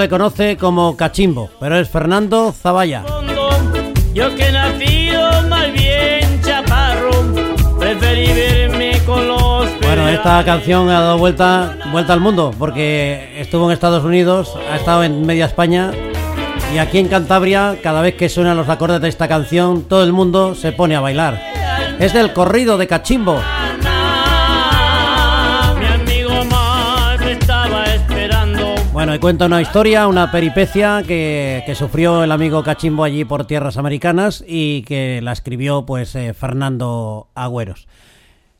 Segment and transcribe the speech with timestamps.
[0.00, 3.04] le conoce como Cachimbo, pero es Fernando Zavalla.
[4.14, 7.10] Yo que he nacido más bien chaparro,
[7.78, 13.66] preferí verme con los Bueno, esta canción ha dado vuelta, vuelta al mundo, porque estuvo
[13.66, 15.90] en Estados Unidos, ha estado en media España,
[16.74, 20.14] y aquí en Cantabria, cada vez que suenan los acordes de esta canción, todo el
[20.14, 21.38] mundo se pone a bailar.
[21.98, 23.38] Es del corrido de Cachimbo.
[29.00, 33.46] Bueno, y cuenta una historia, una peripecia que, que sufrió el amigo Cachimbo allí por
[33.46, 37.88] tierras americanas y que la escribió pues eh, Fernando Agüeros.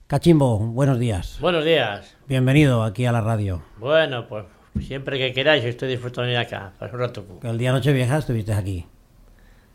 [0.06, 1.36] Cachimbo, buenos días.
[1.42, 2.16] Buenos días.
[2.26, 3.62] Bienvenido aquí a la radio.
[3.76, 4.46] Bueno, pues
[4.80, 7.22] siempre que queráis, estoy dispuesto a venir acá, para un rato.
[7.42, 8.86] El día Nochevieja estuviste aquí.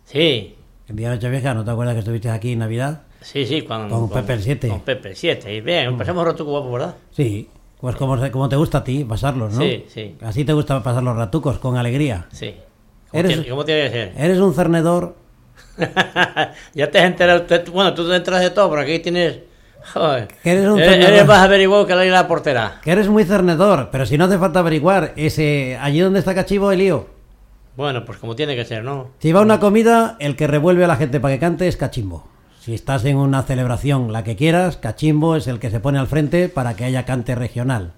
[0.03, 0.55] Sí,
[0.88, 3.03] El día Nochevieja, ¿no te acuerdas que estuviste aquí en Navidad?
[3.22, 4.69] sí, sí, cuando, Con Pepe el Siete.
[4.69, 5.57] Con Pepe el 7.
[5.57, 6.95] Y bien, pasamos un rato guapo, ¿verdad?
[7.11, 7.50] Sí,
[7.86, 9.61] pues como, como te gusta a ti pasarlos, ¿no?
[9.61, 10.16] Sí, sí.
[10.23, 12.25] Así te gusta pasar los ratucos, con alegría.
[12.31, 12.55] Sí.
[13.11, 14.14] ¿Cómo, Eres- tiene, cómo tiene que ser?
[14.17, 15.16] Eres un cernedor.
[16.73, 17.44] ya te has enterado.
[17.44, 19.39] te- bueno, tú te enteras de todo, pero aquí tienes.
[19.94, 20.28] Joder.
[20.41, 22.80] Que eres un eres, eres más averiguado que la isla portera.
[22.83, 26.72] Que eres muy cernedor, pero si no hace falta averiguar, ese allí donde está Cachimbo,
[26.72, 27.06] el lío.
[27.78, 29.11] Bueno, pues como tiene que ser, ¿no?
[29.19, 32.28] Si va una comida, el que revuelve a la gente para que cante es Cachimbo.
[32.66, 36.08] Si estás en una celebración, la que quieras, Cachimbo es el que se pone al
[36.08, 37.94] frente para que haya cante regional.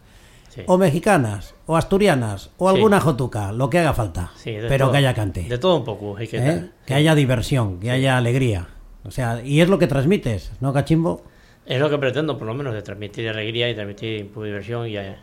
[0.49, 0.63] Sí.
[0.67, 2.75] O mexicanas, o asturianas, o Sí.
[2.75, 4.31] alguna jotuca, lo que haga falta.
[4.35, 4.91] Sí, pero todo.
[4.91, 5.43] que haya cante.
[5.43, 6.17] De todo un poco.
[6.17, 6.69] hay que ¿eh?
[6.85, 8.67] Que haya diversión, que haya alegría.
[9.05, 11.21] O sea, y es lo que transmites, ¿no, Cachimbo?
[11.65, 15.15] Es lo que pretendo, por lo menos, de transmitir alegría y transmitir diversión y eh,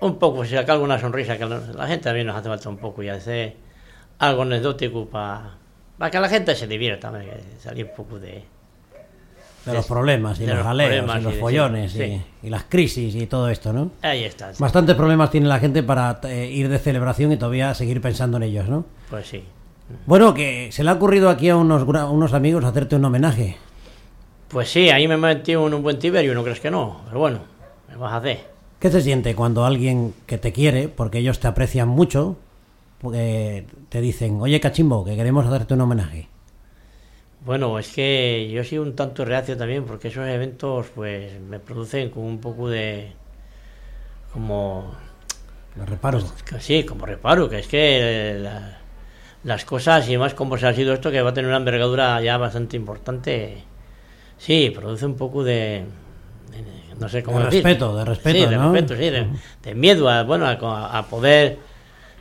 [0.00, 2.78] un poco, si saca alguna sonrisa, que la la gente también nos hace falta un
[2.78, 3.54] poco y hacer
[4.18, 7.18] algo anecdótico para que la gente se divierta, ¿no?
[7.60, 8.57] Salir un poco de...
[9.70, 12.22] De los problemas y de los los jaleos y los y follones sí.
[12.42, 13.90] y, y las crisis y todo esto, ¿no?
[14.02, 14.52] Ahí está.
[14.52, 14.60] sí.
[14.62, 18.44] Bastantes problemas tiene la gente para eh, ir de celebración y todavía seguir pensando en
[18.44, 18.84] ellos, ¿no?
[19.10, 19.44] Pues sí.
[20.06, 23.56] Bueno, que se le ha ocurrido aquí a unos, unos amigos hacerte un homenaje.
[24.48, 27.40] Pues sí, ahí me metí en un buen tiberio, no crees que no, pero bueno,
[27.88, 28.46] me vas a hacer.
[28.78, 32.36] ¿Qué se siente cuando alguien que te quiere, porque ellos te aprecian mucho,
[33.00, 36.28] porque te dicen, oye Cachimbo, que queremos hacerte un homenaje?
[37.44, 42.10] Bueno, es que yo soy un tanto reacio también porque esos eventos pues me producen
[42.10, 43.12] como un poco de...
[44.32, 44.92] como...
[45.76, 46.18] Lo reparo.
[46.44, 48.78] que sí, como reparo, que es que la-
[49.44, 52.20] las cosas y más como se ha sido esto que va a tener una envergadura
[52.22, 53.64] ya bastante importante,
[54.38, 55.84] sí, produce un poco de...
[56.52, 57.62] de- no sé cómo De decir.
[57.64, 58.72] respeto, de respeto, Sí, de ¿no?
[58.72, 59.26] respeto, sí, de,
[59.62, 61.58] de miedo a, bueno, a, a poder...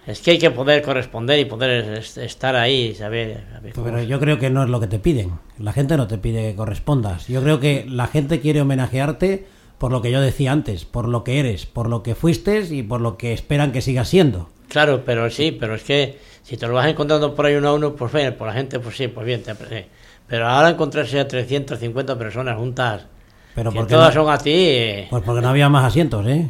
[0.07, 3.43] Es que hay que poder corresponder y poder es- estar ahí, saber...
[3.51, 5.33] saber cómo Pero yo creo que no es lo que te piden.
[5.59, 7.27] La gente no te pide que correspondas.
[7.27, 9.45] Yo creo que la gente quiere homenajearte
[9.77, 12.81] por lo que yo decía antes, por lo que eres, por lo que fuiste y
[12.83, 14.49] por lo que esperan que sigas siendo.
[14.69, 17.73] Claro, pero sí, pero es que si te lo vas encontrando por ahí uno a
[17.73, 19.43] uno, pues bien, por la gente, pues sí, pues bien.
[19.43, 19.85] te apre-
[20.25, 23.05] Pero ahora encontrarse a 350 personas juntas,
[23.53, 26.25] Pero que porque todas no, son a ti, eh, pues porque no había más asientos,
[26.27, 26.49] ¿eh?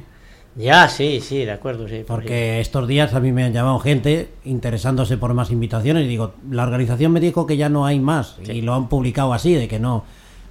[0.57, 1.97] Ya, sí, sí, de acuerdo, sí.
[1.99, 2.03] sí.
[2.07, 6.33] Porque estos días a mí me han llamado gente interesándose por más invitaciones y digo,
[6.49, 9.67] la organización me dijo que ya no hay más y lo han publicado así, de
[9.67, 10.03] que no,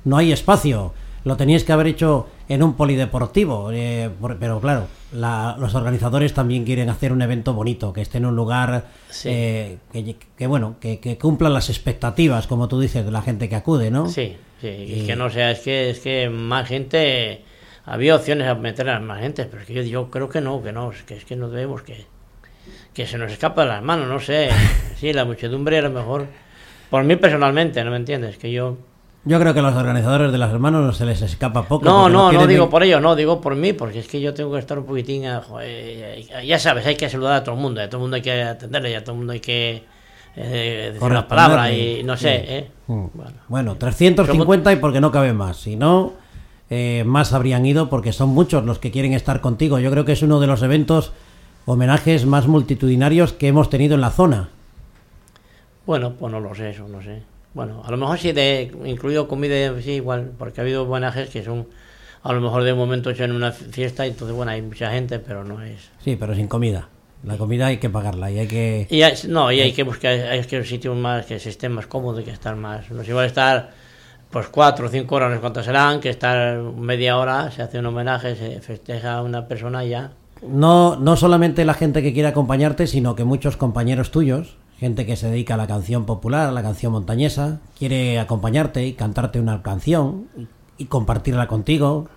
[0.04, 0.94] no hay espacio.
[1.24, 6.32] Lo teníais que haber hecho en un polideportivo, eh, por- pero claro, la- los organizadores
[6.32, 9.28] también quieren hacer un evento bonito, que esté en un lugar Sí.
[9.32, 13.48] eh, que, que, bueno, que, que cumpla las expectativas, como tú dices, de la gente
[13.48, 14.08] que acude, ¿no?
[14.08, 17.42] Sí, sí, y Y- que no sea, es que, es que más gente,
[17.86, 20.62] había opciones a meter a más gente, pero es que yo, yo creo que no,
[20.62, 22.04] que no, es que, es que no debemos que,
[22.92, 24.50] que se nos escapa de las manos, no sé,
[24.96, 26.26] sí, la muchedumbre a lo mejor,
[26.90, 28.36] por mí personalmente, ¿no me entiendes?
[28.38, 28.76] Que yo...
[29.28, 31.84] Yo creo que a los organizadores de las hermanos no se les escapa poco.
[31.84, 34.32] No, no, no digo ven- por ello, no, digo por mí, porque es que yo
[34.34, 37.60] tengo que estar un poquitín, a- joder, ya sabes, hay que saludar a todo el
[37.60, 39.82] mundo, a todo el mundo hay que atenderle, a todo el mundo hay que
[40.36, 42.70] eh, decir una palabra y no sé, ¿eh?
[42.86, 43.06] Mm.
[43.14, 45.56] Bueno, Bueno, 350 y porque no cabe más.
[45.56, 46.12] Si no,
[46.70, 49.78] eh, más habrían ido porque son muchos los que quieren estar contigo.
[49.78, 51.12] Yo creo que es uno de los eventos,
[51.64, 54.50] homenajes más multitudinarios que hemos tenido en la zona.
[55.86, 57.22] bueno, pues no lo sé, eso no sé.
[57.54, 61.42] Bueno, a lo mejor sí, de, incluido comida, sí, igual, porque ha habido homenajes que
[61.42, 61.66] son
[62.22, 65.20] a lo mejor de momento hecho en una fiesta, y entonces, bueno, hay mucha gente,
[65.20, 65.90] pero no es...
[66.02, 66.88] Sí, pero sin comida.
[67.22, 68.86] La comida hay que pagarla y hay que...
[68.90, 71.86] Y hay, no, y hay que buscar hay que sitios más que se estén más
[71.86, 72.90] cómodos, que estar más.
[72.90, 73.70] No es igual estar
[74.30, 78.36] pues cuatro o cinco horas, cuántas serán, que estar media hora, se hace un homenaje,
[78.36, 80.12] se festeja a una persona y ya.
[80.42, 85.16] No, no solamente la gente que quiere acompañarte, sino que muchos compañeros tuyos, gente que
[85.16, 89.62] se dedica a la canción popular, a la canción montañesa, quiere acompañarte y cantarte una
[89.62, 90.26] canción
[90.78, 92.08] y, compartirla contigo.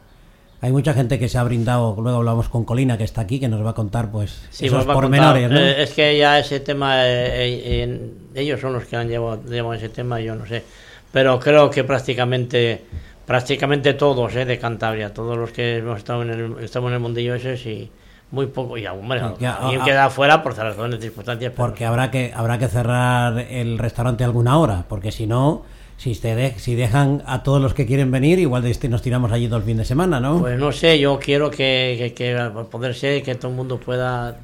[0.62, 3.48] Hay mucha gente que se ha brindado, luego hablamos con Colina, que está aquí, que
[3.48, 5.62] nos va a contar pues Sí, esos pormenores, contar.
[5.62, 5.66] ¿no?
[5.66, 9.88] Eh, es que ya ese tema, eh, eh, ellos son los que han llevado, ese
[9.88, 10.66] tema, yo no sé.
[11.12, 12.86] Pero creo que prácticamente
[13.26, 17.00] prácticamente todos eh, de Cantabria, todos los que hemos estado en el, estamos en el
[17.00, 17.92] mundillo ese, sí,
[18.32, 18.76] muy poco.
[18.78, 19.08] Y aún,
[19.40, 21.52] Ya, alguien ah, queda fuera por razones, circunstancias.
[21.56, 25.64] pero- Porque habrá que habrá que cerrar el restaurante alguna hora, porque si no,
[25.98, 29.32] si te de- si dejan a todos los que quieren venir, igual este nos tiramos
[29.32, 30.40] allí todo el fin de semana, ¿no?
[30.40, 34.40] Pues no sé, yo quiero que, que, que poder ser que todo el mundo pueda,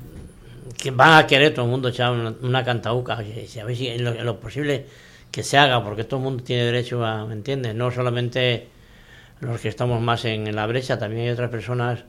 [0.77, 3.75] que van a querer todo el mundo echar una, una cantauca, y si a ver
[3.75, 4.85] si en lo, en lo posible
[5.35, 7.75] que se haga, porque todo el mundo tiene derecho a, ¿me entiendes?
[7.75, 8.67] No solamente
[9.41, 12.05] los que estamos más en, en la brecha, también hay otras personas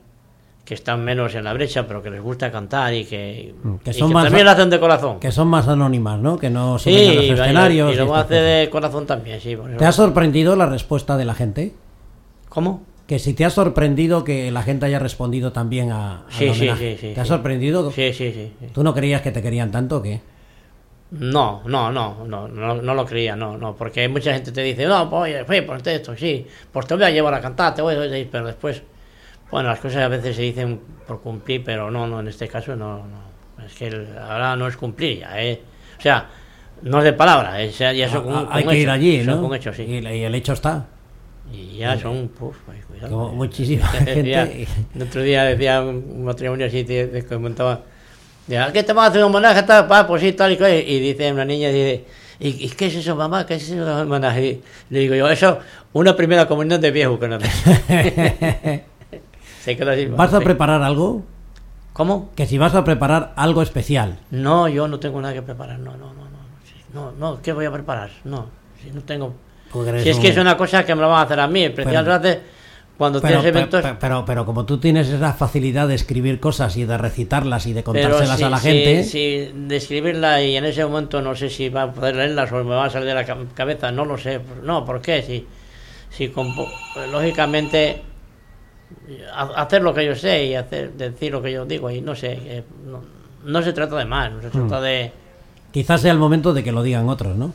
[0.63, 3.91] que están menos en la brecha, pero que les gusta cantar y que, Mm, que
[3.91, 5.19] y son que más también a- lo hacen de corazón.
[5.19, 6.37] Que son más anónimas, ¿no?
[6.39, 7.89] Que no Sí, suben a los y, escenarios.
[7.91, 9.57] y y lo hace de corazón también, sí.
[9.77, 11.73] ¿Te ha sorprendido la respuesta de la gente?
[12.49, 12.83] ¿Cómo?
[13.07, 16.69] Que si te ha sorprendido que la gente haya respondido también a, al Sí, sí,
[16.77, 17.29] sí, sí, ¿Te ha sí.
[17.29, 17.91] sorprendido?
[17.91, 18.51] Sí, sí, sí.
[18.59, 18.67] sí.
[18.73, 20.21] ¿Tú no creías que te querían tanto o qué?
[21.09, 25.09] No, no, no, no, no, lo creía, no, no, porque mucha gente te dice, no,
[25.09, 27.95] pues, oye, oye, ponte esto, sí, pues te voy a llevar a cantar, te voy
[27.95, 28.81] a decir, pero después,
[29.49, 32.75] bueno, las cosas a veces se dicen por cumplir, pero no, no, en este caso
[32.75, 35.61] no, no, es que ahora no es cumplir ya, eh,
[35.97, 36.27] o sea,
[36.81, 39.23] no es de palabra, es ya eso con, Ah, con Hay que hecho, ir allí,
[39.23, 39.41] ¿no?
[39.41, 40.87] con hecho, sí, y, y el hecho está.
[41.53, 42.29] y ya son,
[42.69, 43.35] ay, cuidado, Como eh.
[43.35, 44.67] muchísima gente.
[44.93, 47.79] el otro día decía un matrimonio así, te, te comentaba,
[48.47, 49.63] decía, ¿qué te vas a hacer un homenaje?
[49.63, 50.73] Tal, pa, pues sí, tal y cual.
[50.73, 52.05] Y dice una niña, dice,
[52.39, 53.45] ¿y, y qué es eso, mamá?
[53.45, 54.45] ¿Qué es eso de homenaje?
[54.45, 55.59] Y le digo yo, eso,
[55.93, 57.49] una primera comunión de viejo que no te...
[59.63, 60.05] Se quedó así.
[60.05, 60.43] ¿Vas a sí.
[60.45, 61.23] preparar algo?
[61.93, 62.31] ¿Cómo?
[62.35, 64.17] Que si vas a preparar algo especial.
[64.31, 66.31] No, yo no tengo nada que preparar, no, no, no, no,
[66.93, 68.11] no, no, ¿qué voy a preparar?
[68.23, 68.47] No,
[68.81, 69.33] si no tengo...
[69.73, 71.63] Si es un- que es una cosa que me lo van a hacer a mí,
[71.65, 72.41] especialmente
[72.97, 73.81] cuando Pero, tienes eventos...
[73.81, 77.73] pero, pero, pero como tú tienes esa facilidad de escribir cosas y de recitarlas y
[77.73, 81.35] de contárselas si- a la si- gente, Si, de escribirla y en ese momento no
[81.35, 83.91] sé si va a poder leerlas o me va a salir de la ca- cabeza,
[83.91, 84.39] no lo sé.
[84.63, 85.21] No, ¿por qué?
[85.21, 85.45] Si,
[86.09, 86.67] si compo-
[87.11, 88.01] lógicamente
[89.33, 92.15] ha- hacer lo que yo sé y hacer decir lo que yo digo y no
[92.15, 93.01] sé, eh, no,
[93.45, 94.67] no se trata de más, no se Hmm.
[94.67, 95.11] trata de...
[95.71, 97.53] quizás sea el momento de que lo digan otros, ¿no?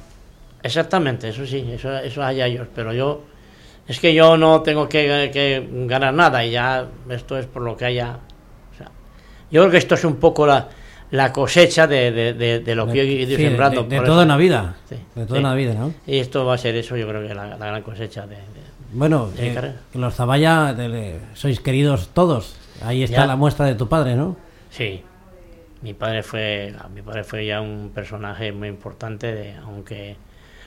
[0.62, 3.22] Exactamente, eso sí, eso, eso hay ellos, pero yo...
[3.86, 7.76] Es que yo no tengo que, que ganar nada y ya esto es por lo
[7.76, 8.18] que haya...
[8.72, 8.86] o sea,
[9.50, 10.68] yo creo que esto es un poco la,
[11.10, 13.82] la cosecha de, de- de- de lo que yo he ido Sí, sembrando.
[13.84, 14.76] de, toda una vida.
[14.88, 15.44] Sí, De toda sí.
[15.44, 15.92] una vida, ¿no?
[16.06, 18.36] Y esto va a ser eso, yo creo que la, la gran cosecha de...
[18.94, 22.56] Bueno, eh, los de- sois queridos todos.
[22.82, 23.26] Ahí está Ya.
[23.26, 24.36] la muestra de tu padre, ¿no?
[24.70, 25.02] Sí,
[25.82, 30.16] mi padre fue mi padre fue ya un personaje muy importante, de, aunque...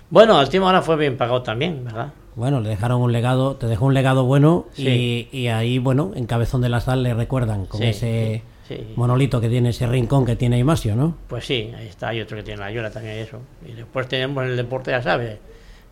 [0.09, 2.09] Bueno, al último ahora fue bien pagado también, ¿verdad?
[2.35, 5.29] Bueno, le dejaron un legado, te dejó un legado bueno Sí.
[5.31, 8.93] y, y ahí, bueno, en Cabezón de la Sal le recuerdan con Sí, ese sí,
[8.95, 11.15] monolito que tiene, ese rincón que tiene Imasio, ¿no?
[11.27, 13.39] Pues sí, ahí está, hay otro que tiene la Yola también, eso.
[13.67, 15.37] Y después tenemos el deporte, ya sabes,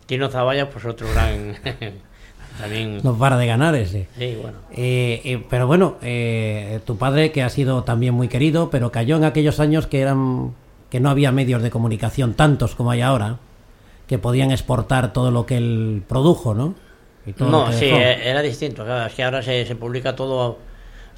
[0.06, 1.54] Tino Zavalla, pues otro gran...
[2.60, 3.00] también...
[3.02, 4.06] No para de ganar ese.
[4.18, 4.58] Sí, bueno.
[4.72, 9.16] Eh, eh, pero bueno, eh, tu padre que ha sido también muy querido, pero cayó
[9.16, 10.52] en aquellos años que eran
[10.90, 13.38] que no había medios de comunicación tantos como hay ahora,
[14.06, 16.74] que podían exportar todo lo que él produjo, ¿no?
[17.26, 17.96] Y todo lo No, que sí, dejó.
[17.98, 20.58] eh, era distinto, claro, es que ahora se, se publica todo,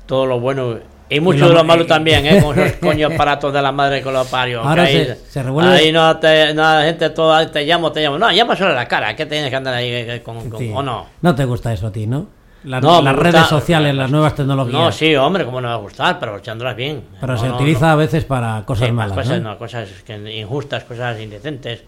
[0.06, 0.78] todo lo bueno
[1.08, 2.40] y mucho lo de lo ma- malo también, ¿eh?
[2.42, 4.62] Con esos coños aparatos de la madre con los parios.
[4.62, 7.90] que Ahora ahí, se- se revuelve- Ahí no, te, no, la gente toda te llamo,
[7.92, 8.18] te llamo.
[8.18, 10.70] No, llama solo la cara, que tienes que andar ahí eh, con, con- Sí.
[10.74, 11.06] o no.
[11.22, 12.28] No te gusta eso a ti, ¿no?
[12.64, 14.72] La- No, las gusta- redes sociales, las nuevas tecnologías.
[14.80, 17.02] No, sí, hombre, cómo no me va a gustar, pero echándolas bien.
[17.20, 19.50] Pero No, se no, utiliza a veces para cosas Sí, malas, cosas, ¿no?
[19.50, 21.84] no, cosas que- injustas, cosas indecentes.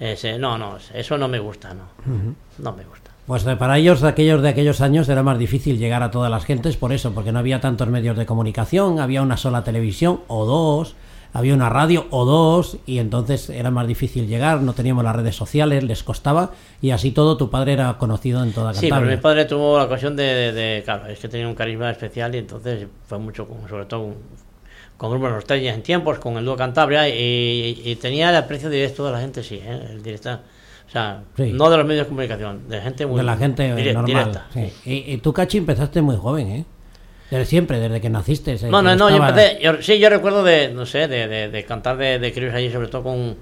[0.00, 1.84] Ese, no, no, eso no me gusta, no.
[2.58, 3.10] No me gusta.
[3.26, 6.76] Pues para ellos, aquellos de aquellos años, era más difícil llegar a todas las gentes
[6.76, 10.94] por eso, porque no había tantos medios de comunicación, había una sola televisión o dos,
[11.32, 15.34] había una radio o dos, y entonces era más difícil llegar, no teníamos las redes
[15.36, 16.50] sociales, les costaba,
[16.82, 19.84] y así todo tu padre era conocido en toda Sí, pero mi padre tuvo la
[19.84, 23.48] ocasión de, de- de- claro, es que tenía un carisma especial y entonces fue mucho,
[23.70, 24.14] sobre todo
[24.96, 29.04] con, grupos norteños en tiempos, con el dúo Cantabria y, y tenía el aprecio directo
[29.06, 29.88] de la gente, sí, ¿eh?
[29.90, 30.40] el directa,
[30.86, 31.52] o sea, Sí.
[31.52, 34.04] no de los medios de comunicación, de gente muy de la gente normal.
[34.06, 34.46] directa.
[34.52, 34.72] sí.
[34.84, 36.64] Y, y tú, Cachi, empezaste muy joven, ¿eh?
[37.30, 38.56] Desde siempre, desde que naciste.
[38.68, 41.64] No, no, no, yo empecé, yo- sí, yo recuerdo de, no sé, de, de, de
[41.64, 43.36] cantar de, de críos allí, sobre todo con,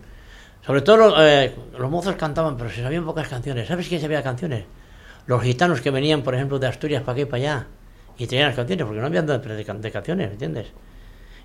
[0.64, 3.66] sobre todo los, eh, los mozos cantaban, pero se sabían pocas canciones.
[3.68, 4.64] ¿Sabes quién sabía canciones?
[5.26, 7.66] Los gitanos que venían, por ejemplo, de Asturias para aquí y para allá,
[8.16, 10.66] y tenían las canciones, porque no habían de, de de canciones, ¿me entiendes?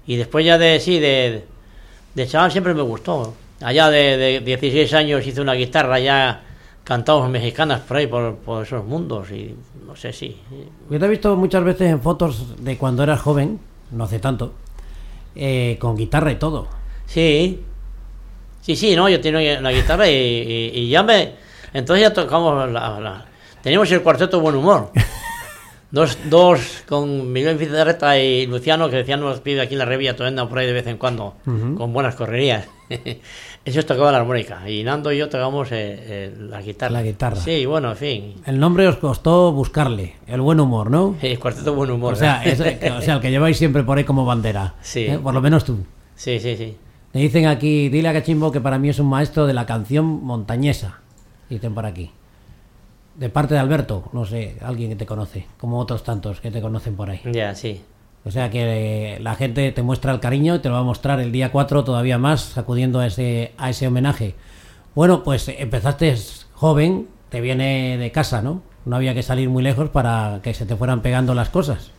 [0.08, 1.44] Y después ya de, sí, de,
[2.16, 3.34] de chaval siempre me gustó.
[3.62, 6.44] Allá de, de 16 años hice una guitarra ya
[6.84, 9.54] cantamos mexicanas por ahí, por, por esos mundos, y
[9.86, 10.38] no sé, sí.
[10.90, 13.60] Yo te he visto muchas veces en fotos de cuando eras joven,
[13.92, 14.54] no hace tanto,
[15.36, 16.68] eh, con guitarra y todo.
[17.06, 17.62] Sí,
[18.62, 21.34] sí, sí, no, yo tengo la guitarra y, y- y ya me...
[21.74, 23.00] Entonces ya tocamos la...
[23.02, 23.26] la-
[23.62, 24.92] teníamos el cuarteto Buen Humor.
[25.90, 30.16] Dos, dos con Miguel Fizarreta y Luciano, que decían los pide aquí en la revilla,
[30.20, 32.68] andan por ahí de vez en cuando, con buenas correrías.
[33.66, 36.92] Ellos tocaban la armónica y Nando y yo tocamos eh, eh, la guitarra.
[36.94, 37.36] La guitarra.
[37.38, 38.34] Sí, bueno, en fin.
[38.46, 41.16] El nombre os costó buscarle, el buen humor, ¿no?
[41.22, 42.14] El cuarteto Buen Humor.
[42.14, 44.76] O sea, es- o sea, el que lleváis siempre por ahí como bandera.
[44.82, 45.02] Sí.
[45.08, 45.20] ¿eh?
[45.22, 45.80] Por lo menos tú.
[46.16, 46.76] Sí, sí, sí.
[47.14, 50.06] Me dicen aquí, dile a Cachimbo que para mí es un maestro de la canción
[50.24, 51.00] montañesa.
[51.50, 52.12] Dicen por aquí.
[53.18, 56.62] De parte de Alberto, no sé, alguien que te conoce, como otros tantos que te
[56.62, 57.20] conocen por ahí.
[57.26, 57.82] Ya, sí.
[58.24, 60.84] O sea que eh, la gente te muestra el cariño y te lo va a
[60.84, 64.36] mostrar el día 4 todavía más, acudiendo a ese, a ese homenaje.
[64.94, 66.16] Bueno, pues empezaste
[66.54, 68.62] joven, te viene de casa, ¿no?
[68.86, 71.92] No había que salir muy lejos para que se te fueran pegando las cosas.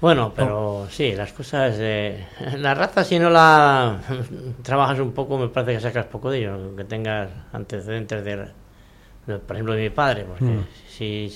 [0.00, 2.24] Bueno, pero sí, las cosas de...
[2.56, 4.00] La raza, si no la
[4.62, 8.48] trabajas un poco, me parece que sacas poco de ello, que tengas antecedentes de, de,
[9.38, 11.32] por ejemplo, de mi padre, porque si,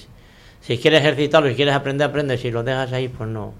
[0.60, 3.52] si quieres ejercitarlo y quieres aprender, aprende, si lo dejas ahí, pues no.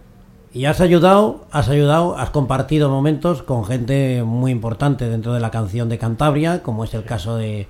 [0.52, 5.50] Y has ayudado, has ayudado, has compartido momentos con gente muy importante dentro de la
[5.50, 7.66] canción de Cantabria, como es el caso de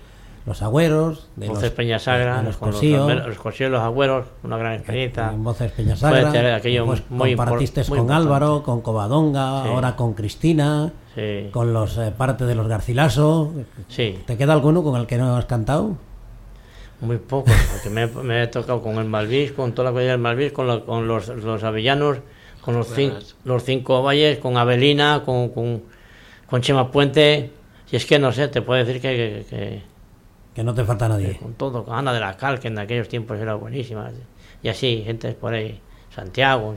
[0.47, 3.71] los Agüeros, de Voces los, Peñasagra, de los con los, Cosío, los, los Cosío y
[3.71, 5.31] los Agüeros, una gran experiencia.
[5.33, 8.11] en Voces tener aquello después muy compartiste muy con.
[8.11, 9.69] Álvaro, con Covadonga, Sí.
[9.71, 13.53] ahora con Cristina, Sí, con los eh, parte de los Garcilaso.
[13.89, 15.97] sí, ¿Te queda alguno con el que no has cantado?
[17.05, 20.21] Muy pocos, porque me, me he tocado con el Malvís, con toda la cuadrilla del
[20.21, 22.19] Malvís, con, la- con los, los avellanos,
[22.61, 25.83] con los, cin- los cinco valles, con Avelina, con, con,
[26.47, 27.51] con Chema Puente.
[27.87, 29.83] Si es que no sé, te puedo decir que, que- que-
[30.55, 31.37] Que no te falta nadie.
[31.37, 34.11] con todo, con Ana de la Cal, que en aquellos tiempos era buenísima.
[34.63, 35.79] Y así, gente por ahí,
[36.15, 36.75] Santiago.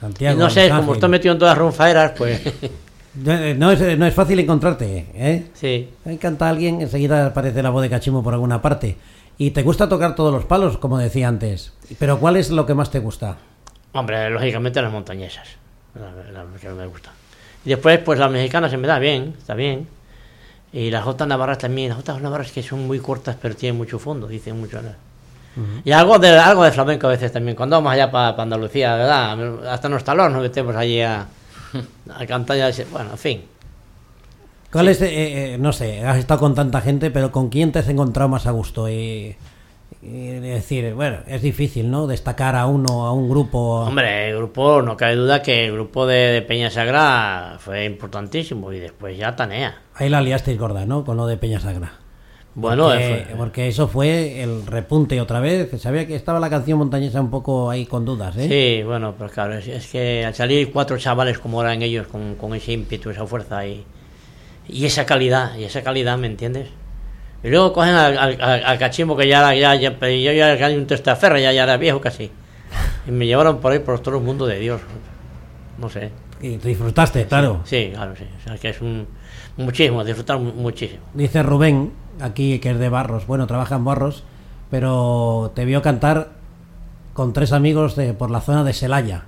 [0.00, 2.40] Santiago, y no sé, como estoy metido en todas las ronfaeras, pues
[3.14, 5.44] No es, no es fácil encontrarte, ¿eh?
[5.52, 5.90] sí.
[6.06, 8.96] Ahí canta alguien, enseguida aparece la voz de Cachimo por alguna parte.
[9.38, 11.72] Y te gusta tocar todos los palos, como decía antes.
[11.98, 13.36] Pero ¿cuál es lo que más te gusta?
[13.92, 15.48] Hombre, lógicamente las montañesas,
[15.94, 17.10] la, la- que me gusta.
[17.64, 19.88] Y después, pues las mexicanas se me da bien, está bien.
[20.72, 23.98] Y las jotas navarras también, las jotas navarras que son muy cortas pero tienen mucho
[23.98, 24.80] fondo, dicen mucho.
[24.80, 24.90] ¿no?
[25.84, 29.68] Y algo de algo de flamenco a veces también, cuando vamos allá para Andalucía, ¿verdad?
[29.70, 31.26] Hasta en los talones nos metemos allí a,
[32.18, 33.42] a cantar y a decir, bueno, en fin.
[34.72, 37.80] ¿Cuál es, eh, eh, no sé, has estado con tanta gente, pero ¿con quién te
[37.80, 38.88] has encontrado más a gusto?
[38.88, 39.36] Y,
[40.02, 42.06] y decir, bueno, es difícil, ¿no?
[42.06, 43.80] Destacar a uno, a un grupo.
[43.82, 48.72] Hombre, el grupo, no cabe duda que el grupo de, de Peña Sagra fue importantísimo
[48.72, 49.78] y después ya Tanea.
[49.94, 51.04] Ahí la liasteis gorda, ¿no?
[51.04, 51.92] Con lo de Peña Sagra.
[52.54, 55.70] Bueno, porque, fue- porque eso fue el repunte otra vez.
[55.80, 58.48] Sabía que estaba la canción montañesa un poco ahí con dudas, ¿eh?
[58.48, 62.34] Sí, bueno, pero claro, es, es que al salir cuatro chavales como eran ellos, con,
[62.34, 63.84] con ese ímpetu, esa fuerza y,
[64.68, 66.68] y esa calidad, y esa calidad, ¿me entiendes?
[67.44, 70.86] Y luego cogen al, al, al- al cachimbo que ya, ya, yo ya era un
[70.86, 72.30] testaferro, ya, ya era viejo casi.
[73.06, 74.80] Y me llevaron por ahí por todo el mundo de Dios.
[75.78, 76.10] No sé.
[76.40, 77.60] Y te disfrutaste, claro.
[77.64, 78.24] Sí, claro, sí.
[78.38, 79.06] O sea, que es un
[79.56, 81.00] muchísimo, disfrutar mu- muchísimo.
[81.14, 84.22] Dice Rubén, aquí que es de Barros, bueno, trabaja en Barros,
[84.70, 86.30] pero te vio cantar
[87.12, 89.24] con tres amigos de, por la zona de Celaya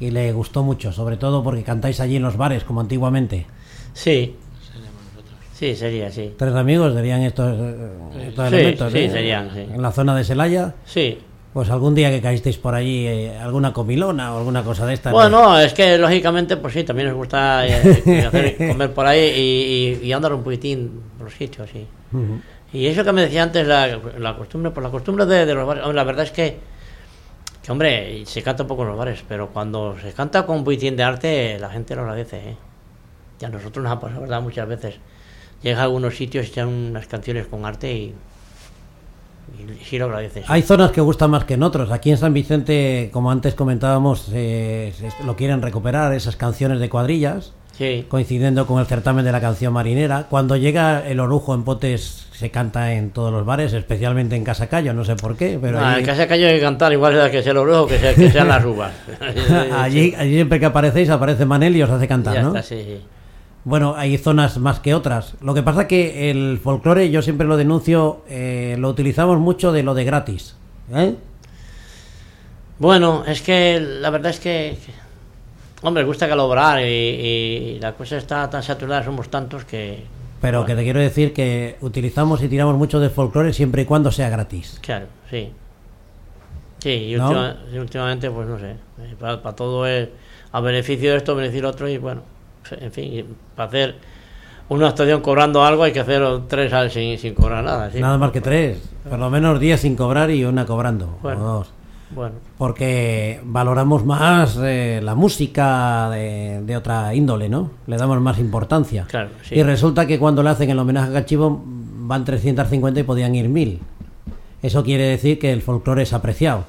[0.00, 3.46] y le gustó mucho, sobre todo porque cantáis allí en los bares como antiguamente.
[3.92, 4.36] Sí.
[5.62, 6.34] Sí, sería, sí.
[6.36, 9.10] Tres amigos serían estos, eh, estos Sí, elementos, sí, ¿eh?
[9.10, 9.60] serían, sí.
[9.60, 11.18] En la zona de Celaya, Sí.
[11.52, 15.12] pues algún día que caísteis por allí, eh, alguna comilona o alguna cosa de estas.
[15.12, 17.74] Bueno, es que lógicamente, pues sí, también nos gusta eh,
[18.26, 21.86] hacer- comer por ahí y, y- y andar un poquitín por los sitios, sí.
[22.72, 25.64] Y eso que me decía antes, la, la costumbre, pues la costumbre de, de los
[25.64, 26.56] bares, hombre, la verdad es que,
[27.62, 30.64] que, hombre, se canta un poco en los bares, pero cuando se canta con un
[30.64, 32.56] poquitín de arte, la gente lo agradece, ¿eh?
[33.40, 34.42] Y a nosotros nos ha pasado, ¿verdad?
[34.42, 34.96] Muchas veces.
[35.62, 38.14] Llega a algunos sitios echan unas canciones con arte y,
[39.58, 40.44] y sí lo agradeces.
[40.48, 41.90] Hay zonas que gustan más que en otros.
[41.90, 44.92] Aquí en San Vicente, como antes comentábamos, eh,
[45.24, 47.52] lo quieren recuperar, esas canciones de cuadrillas.
[47.72, 48.04] Sí.
[48.06, 50.26] coincidiendo con el certamen de la canción marinera.
[50.28, 54.66] Cuando llega el orujo en potes se canta en todos los bares, especialmente en Casa
[54.66, 57.42] Cayo, no sé por qué, pero Ah, allí, en hay que cantar igual sea que
[57.42, 58.92] sea el orujo que, sea, que sean las uvas.
[59.74, 62.48] allí, allí siempre que aparecéis aparece Manel y os hace cantar, Ya ¿no?
[62.48, 63.00] está, sí, sí.
[63.64, 65.34] Bueno, hay zonas más que otras.
[65.40, 69.82] Lo que pasa que el folclore, yo siempre lo denuncio, eh, lo utilizamos mucho de
[69.84, 70.56] lo de gratis.
[70.92, 71.14] ¿eh?
[72.78, 78.16] Bueno, es que la verdad es que, que- hombre, gusta calobrar y, y la cosa
[78.16, 80.02] está tan saturada, somos tantos que,
[80.40, 84.10] Pero que te quiero decir que utilizamos y tiramos mucho de folclore siempre y cuando
[84.10, 84.78] sea gratis.
[84.82, 85.52] Claro, sí.
[86.80, 87.28] Sí, y ¿No?
[87.28, 90.08] última- y últimamente, pues no sé, eh, para, para todo es
[90.50, 92.22] a beneficio de esto, beneficio de otro, y bueno,
[92.70, 93.26] en fin,
[93.56, 93.94] para hacer
[94.68, 97.90] una actuación cobrando algo hay que hacer tres al sin, sin cobrar nada.
[97.90, 98.00] ¿sí?
[98.00, 98.78] Nada más que tres.
[99.08, 101.18] Por lo menos 10 sin cobrar y una cobrando.
[101.22, 101.40] Bueno.
[101.40, 101.70] o dos.
[102.14, 107.70] Bueno, Porque valoramos más eh, la música de, de otra índole, ¿no?
[107.86, 109.06] Le damos más importancia.
[109.08, 109.54] Claro, sí.
[109.54, 113.48] Y resulta que cuando le hacen el homenaje a Cachivo van 350 y podían ir
[113.48, 113.80] 1000.
[114.62, 116.64] Eso quiere decir que el folclore es apreciado.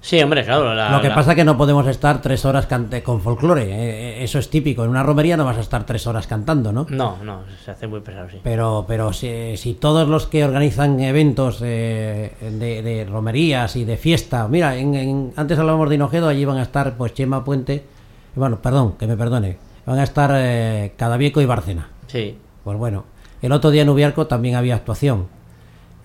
[0.00, 0.72] Sí, hombre, claro.
[0.74, 3.62] la- Lo que la- pasa es que no podemos estar tres horas cante- con folclore.
[3.64, 3.68] eh,
[4.20, 4.84] eh, eso es típico.
[4.84, 6.86] En una romería no vas a estar tres horas cantando, ¿no?
[6.90, 8.38] No, no, se hace muy pesado, sí.
[8.42, 13.96] Pero, pero si, si todos los que organizan eventos eh, de, de romerías y de
[13.96, 17.84] fiesta, mira, en, en- antes hablábamos de Hinojedo, allí van a estar pues Chema Puente,
[18.34, 21.88] bueno, perdón, que me perdone, van a estar eh, Cadavieco y Bárcena.
[22.06, 23.04] Sí, Pues bueno,
[23.42, 25.26] el otro día en Ubiarco también había actuación.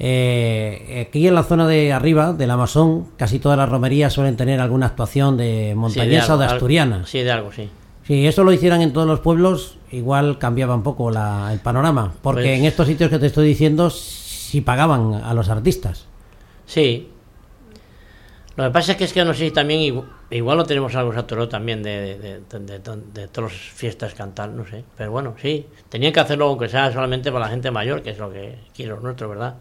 [0.03, 4.59] Eh, aquí en la zona de arriba, del Amazon, casi todas las romerías suelen tener
[4.59, 6.95] alguna actuación de sí, montañesa o de asturiana.
[6.95, 7.69] algo- Sí, de algo, sí.
[8.07, 12.13] Si eso lo hicieran en todos los pueblos, igual cambiaba un poco la- el panorama.
[12.23, 16.07] Porque Pues- en estos sitios que te estoy diciendo, si pagaban a los artistas.
[16.65, 17.07] Sí.
[18.55, 20.93] Lo que pasa es que es que no sé si también igu- igual, no tenemos
[20.95, 22.59] algo saturado también de, de, de,
[23.13, 24.83] de- todas las fiestas cantar, no sé.
[24.97, 25.67] Pero bueno, sí.
[25.89, 28.91] Tenían que hacerlo aunque sea solamente para la gente mayor, que es lo que quiere
[28.91, 29.55] lo nuestro, ¿verdad?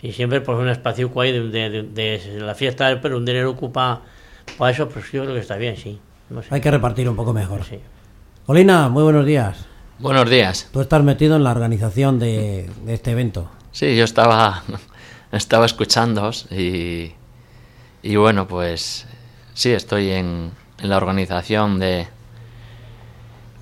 [0.00, 3.50] Y siempre pues un espacio ahí de, de, de- de la fiesta, pero un dinero
[3.50, 4.02] ocupa
[4.56, 5.98] para eso, pues yo creo que está bien, sí.
[6.30, 6.48] No sé.
[6.54, 7.64] Hay que repartir un poco mejor.
[7.64, 7.80] Sí.
[8.46, 9.66] Olina, muy buenos días.
[9.98, 10.68] Buenos días.
[10.72, 13.50] Tú estás metido en la organización de, de este evento.
[13.72, 14.62] Sí, yo estaba,
[15.32, 17.12] estaba escuchándoos y,
[18.02, 19.06] y bueno, pues
[19.54, 22.06] sí, estoy en, en la organización de,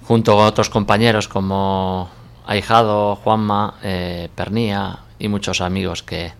[0.06, 2.10] junto con otros compañeros como
[2.46, 6.32] Ahijado, Juanma, eh, Pernía y muchos amigos que,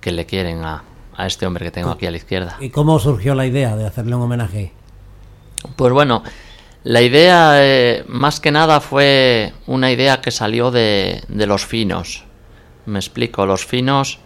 [0.00, 0.82] que le quieren a,
[1.16, 2.56] a este hombre que tengo aquí a la izquierda.
[2.60, 4.72] ¿Y cómo surgió la idea de hacerle un homenaje?
[5.76, 6.22] Pues bueno,
[6.84, 12.24] la idea eh, más que nada fue una idea que salió de, de los finos.
[12.86, 14.18] Me explico, los finos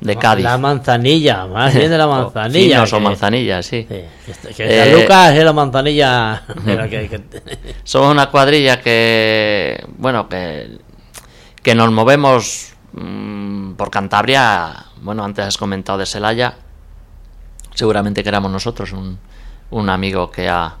[0.00, 0.44] de Cádiz.
[0.44, 2.76] La manzanilla, más bien de la O manzanilla.
[2.76, 3.86] Finos o que- manzanillas, sí.
[3.88, 6.42] Sí, que, está- que Eh, Lucas es la manzanilla.
[6.64, 7.22] de la que- que-
[7.82, 10.78] Somos una cuadrilla que, bueno, que,
[11.62, 14.86] que nos movemos mm, por Cantabria.
[15.02, 16.54] Bueno, antes has comentado de Celaya.
[17.74, 19.18] Seguramente que éramos nosotros, un,
[19.70, 20.74] un amigo que ha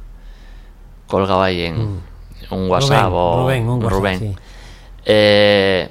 [1.06, 2.00] colgado ahí en
[2.50, 3.12] un WhatsApp Mm.
[3.12, 4.18] Rubén, o Rubén, un WhatsApp, Rubén.
[4.18, 4.34] sí.
[5.04, 5.90] Eh,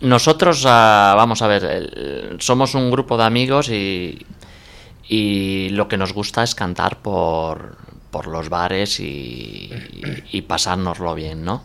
[0.00, 4.24] nosotros, ah, vamos a ver, el- somos un grupo de amigos y,
[5.08, 7.76] y lo que nos gusta es cantar por,
[8.10, 9.70] por los bares y,
[10.30, 11.64] y pasárnoslo bien, ¿no?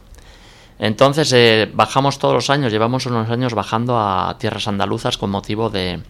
[0.79, 5.69] Entonces eh, bajamos todos los años, llevamos unos años bajando a tierras andaluzas con motivo
[5.69, 6.01] de,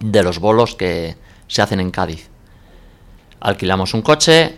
[0.00, 2.30] de los bolos que se hacen en Cádiz.
[3.40, 4.56] Alquilamos un coche,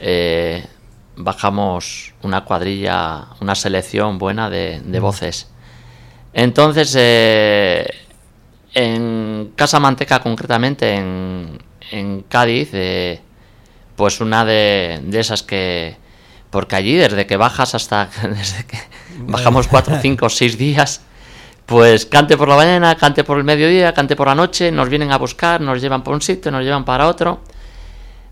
[0.00, 0.66] eh,
[1.16, 5.50] bajamos una cuadrilla, una selección buena de, de voces.
[6.32, 7.86] Entonces, eh,
[8.74, 11.58] en Casa Manteca concretamente, en,
[11.90, 13.20] en Cádiz, eh,
[13.94, 16.02] pues una de, de esas que...
[16.54, 18.08] Porque allí, desde que bajas hasta...
[18.22, 18.78] Desde que
[19.18, 21.00] bajamos cuatro, cinco, seis días,
[21.66, 25.10] pues cante por la mañana, cante por el mediodía, cante por la noche, nos vienen
[25.10, 27.40] a buscar, nos llevan por un sitio, nos llevan para otro.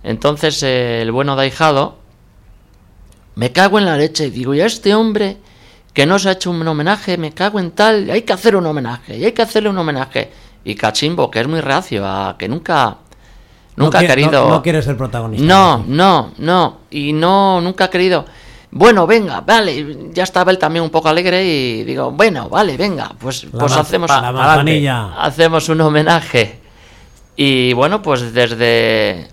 [0.05, 1.99] Entonces eh, el bueno de ahijado,
[3.35, 5.39] me cago en la leche, digo, y a este hombre
[5.93, 8.67] que no se ha hecho un homenaje, me cago en tal, hay que hacer un
[8.67, 10.31] homenaje, y hay que hacerle un homenaje.
[10.63, 12.99] Y Cachimbo, que es muy reacio, a que nunca,
[13.77, 14.31] nunca no ha querido...
[14.45, 15.47] No, no quiere ser protagonista.
[15.47, 16.79] No, no, no.
[16.91, 18.25] Y no, nunca ha querido.
[18.71, 20.11] Bueno, venga, vale.
[20.13, 23.13] Ya estaba él también un poco alegre y digo, bueno, vale, venga.
[23.19, 26.61] Pues, La pues hacemos, la hacemos un homenaje.
[27.37, 29.29] Y bueno, pues desde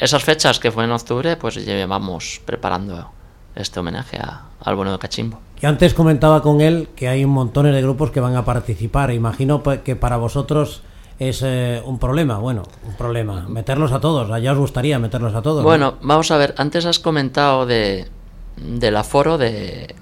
[0.00, 3.10] esas fechas que fue en octubre, pues llevamos preparando
[3.54, 5.40] este homenaje a- al bueno de Cachimbo.
[5.60, 9.10] Y antes comentaba con él que hay un montón de grupos que van a participar.
[9.12, 10.82] Imagino pa- que para vosotros
[11.18, 12.38] es eh, un problema.
[12.38, 13.46] Bueno, un problema.
[13.48, 14.30] Meterlos a todos.
[14.30, 15.58] Allá os gustaría meterlos a todos.
[15.58, 15.64] ¿no?
[15.64, 18.08] Bueno, vamos a ver, antes has comentado de
[18.56, 19.94] del aforo de,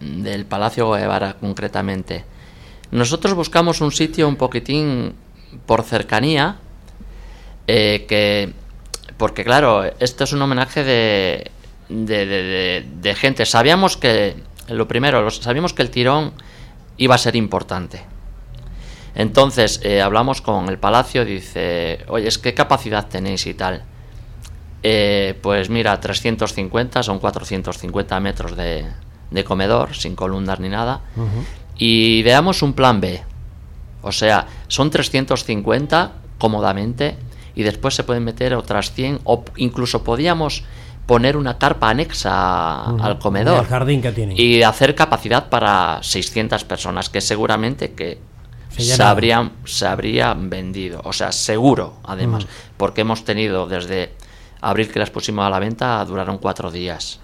[0.00, 2.24] del Palacio Guevara concretamente.
[2.90, 5.12] Nosotros buscamos un sitio un poquitín
[5.66, 6.56] por cercanía,
[7.66, 8.52] eh, que
[9.16, 11.50] porque claro, esto es un homenaje de,
[11.90, 13.44] de, de- gente.
[13.44, 14.34] Sabíamos que,
[14.68, 16.32] lo primero, sabíamos que el tirón
[16.96, 18.02] iba a ser importante.
[19.14, 23.82] Entonces eh, hablamos con el palacio, dice, oye, es qué capacidad tenéis y tal.
[24.82, 28.86] Eh, pues mira, 350 son 450 metros de,
[29.30, 31.00] de comedor, sin columnas ni nada.
[31.76, 33.22] Y veamos un plan B.
[34.02, 37.16] O sea, son 350 cómodamente
[37.54, 40.64] y después se pueden meter otras 100 o incluso podíamos
[41.04, 44.34] poner una carpa anexa al comedor El jardín que tiene.
[44.40, 48.18] y hacer capacidad para 600 personas que seguramente que
[48.96, 51.00] Se habrían, se habrían vendido.
[51.04, 54.14] O sea, seguro, además, porque hemos tenido desde
[54.60, 57.20] abril que las pusimos a la venta, duraron cuatro días.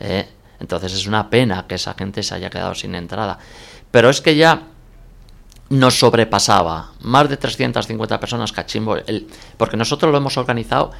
[0.00, 0.28] ¿eh?
[0.60, 3.38] Entonces es una pena que esa gente se haya quedado sin entrada.
[3.90, 4.62] Pero es que ya
[5.68, 6.92] nos sobrepasaba.
[7.00, 8.96] Más de 350 personas cachimbo.
[8.96, 10.92] el- porque nosotros lo hemos organizado.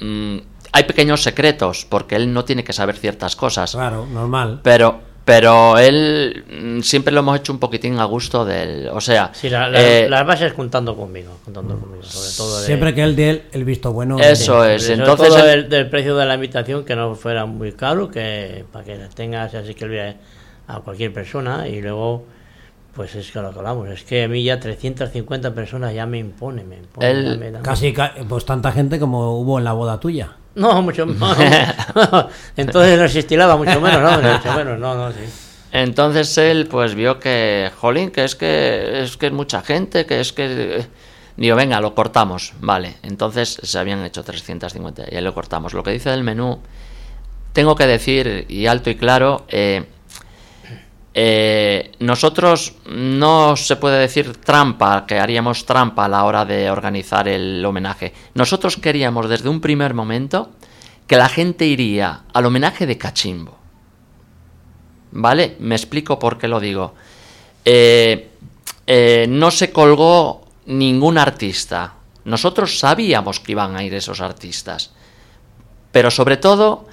[0.00, 0.36] mm,
[0.72, 3.70] hay pequeños secretos, porque él no tiene que saber ciertas cosas.
[3.72, 4.60] Claro, normal.
[4.62, 6.44] Pero, pero él
[6.78, 8.88] mm, siempre lo hemos hecho un poquitín a gusto del.
[8.92, 12.66] O sea, Sí, la- la- eh, las bases contando conmigo, contando conmigo, sobre todo de,
[12.66, 14.18] Siempre que él dé el, el visto bueno.
[14.20, 14.88] Eso de- es.
[14.88, 18.84] entonces todo el- del, precio de la invitación que no fuera muy caro, que para
[18.84, 20.16] que tengas así que olvide
[20.68, 22.24] a cualquier persona y luego
[22.94, 26.18] pues es que lo que hablamos, es que a mí ya 350 personas ya me
[26.18, 27.10] impone, me impone.
[27.10, 30.36] El- ya me da- Casi ca- pues tanta gente como hubo en la boda tuya.
[30.56, 31.38] No, mucho más.
[32.56, 34.32] Entonces no se estilaba mucho menos, ¿no?
[34.32, 35.20] Mucho menos, no, no, sí.
[35.70, 40.20] Entonces él pues vio que, jolín, que es que es que es mucha gente, que
[40.20, 40.86] es que...
[41.36, 42.96] Digo, venga, lo cortamos, vale.
[43.02, 45.74] Entonces se habían hecho 350 y ahí lo cortamos.
[45.74, 46.60] Lo que dice del menú,
[47.52, 49.84] tengo que decir, y alto y claro, eh,
[51.18, 57.26] eh, nosotros no se puede decir trampa, que haríamos trampa a la hora de organizar
[57.26, 58.12] el homenaje.
[58.34, 60.50] Nosotros queríamos desde un primer momento
[61.06, 63.56] que la gente iría al homenaje de Cachimbo.
[65.12, 65.56] ¿Vale?
[65.58, 66.94] Me explico por qué lo digo.
[67.64, 68.32] Eh,
[68.86, 71.94] eh, no se colgó ningún artista.
[72.26, 74.92] Nosotros sabíamos que iban a ir esos artistas.
[75.92, 76.86] Pero sobre todo,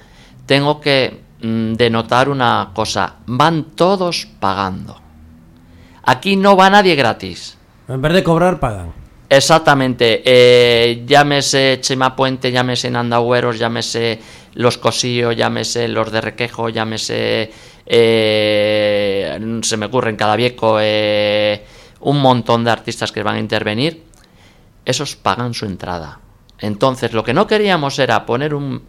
[0.46, 3.16] tengo que mm, denotar una cosa.
[3.26, 5.00] Van todos pagando.
[6.02, 7.56] Aquí no va nadie gratis.
[7.88, 8.92] En vez de cobrar, pagan.
[9.28, 10.22] Exactamente.
[10.24, 14.20] eh, llámese Chema Puente, llámese Nandagüeros, llámese
[14.54, 17.50] Los Cosillos, llámese Los de Requejo, llámese.
[17.86, 21.64] eh, se me ocurre en Cadavieco eh,
[22.00, 24.04] un montón de artistas que van a intervenir.
[24.84, 26.20] Esos pagan su entrada.
[26.58, 28.82] Entonces, lo que no queríamos era poner un,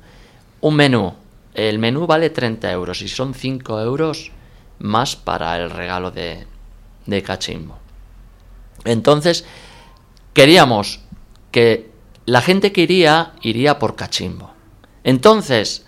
[0.61, 1.13] un menú.
[1.55, 4.31] El menú vale 30 euros y son 5 euros
[4.79, 6.45] más para el regalo de,
[7.23, 7.77] Cachimbo.
[8.83, 9.45] Entonces,
[10.33, 10.99] queríamos
[11.51, 11.89] que
[12.25, 14.51] la gente que iría, iría por cachimbo.
[15.03, 15.85] Entonces,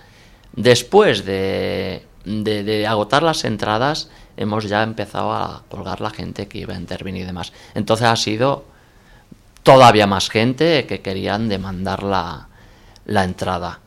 [0.53, 6.75] después de, de- agotar las entradas, hemos ya empezado a colgar la gente que iba
[6.75, 7.51] a intervenir y demás.
[7.75, 8.65] Entonces ha sido
[9.63, 12.47] todavía más gente que querían demandar la
[13.23, 13.82] entrada.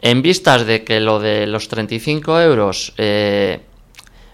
[0.00, 3.60] En vistas de que lo de los 35 euros eh,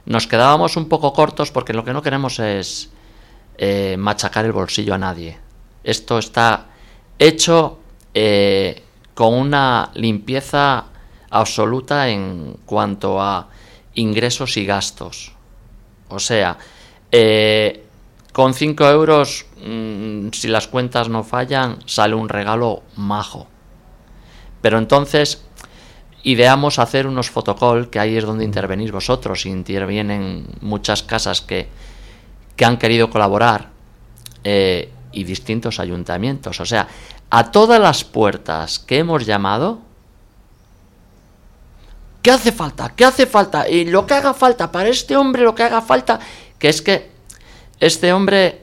[0.07, 2.90] nos quedábamos un poco cortos porque lo que no queremos es
[3.59, 5.38] eh, machacar el bolsillo a nadie.
[5.85, 6.66] Esto está
[7.18, 7.79] hecho
[8.12, 8.83] eh,
[9.14, 10.87] con una limpieza
[11.31, 13.48] absoluta en cuanto a
[13.94, 15.33] ingresos y gastos.
[16.09, 16.59] O sea,
[18.33, 23.46] con 5 euros, mm, si las cuentas no fallan, sale un regalo majo.
[24.62, 25.44] Pero entonces
[26.22, 31.68] ideamos hacer unos fotocall, que ahí es donde intervenís vosotros, intervienen muchas casas que,
[32.56, 33.70] que han querido colaborar
[34.44, 36.61] eh, y distintos ayuntamientos.
[36.61, 36.87] O sea,
[37.30, 39.80] a todas las puertas que hemos llamado,
[42.22, 42.92] ¿qué hace falta?
[42.94, 43.68] ¿Qué hace falta?
[43.68, 46.20] Y lo que haga falta para este hombre, lo que haga falta,
[46.58, 47.11] que es que
[47.80, 48.62] este hombre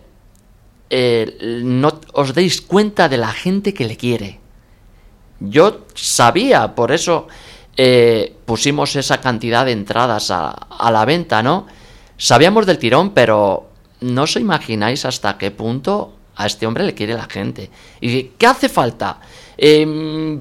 [0.89, 4.39] eh, no os deis cuenta de la gente que le quiere.
[5.39, 7.28] Yo sabía, por eso
[7.78, 11.65] eh, pusimos esa cantidad de entradas a, a la venta, ¿no?
[12.17, 13.69] Sabíamos del tirón, pero
[14.02, 17.69] no os imagináis hasta qué punto a este hombre le quiere la gente.
[18.02, 19.19] Y ¿qué hace falta?
[19.58, 19.86] Eh,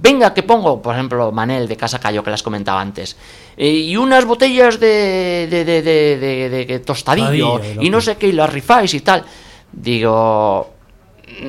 [0.00, 3.16] venga, que pongo, por ejemplo, Manel de Casa Cayo, que las comentaba antes.
[3.56, 6.16] Eh, y unas botellas de, de, de, de,
[6.50, 9.24] de- de tostadillo, y no sé qué, y las rifáis y tal.
[9.72, 10.70] Digo,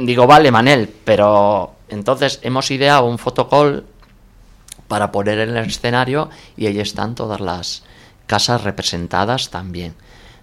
[0.02, 3.86] digo, vale, Manel, pero entonces hemos ideado un fotocall
[4.88, 7.84] para poner en el escenario y ahí están todas las
[8.26, 9.94] casas representadas también.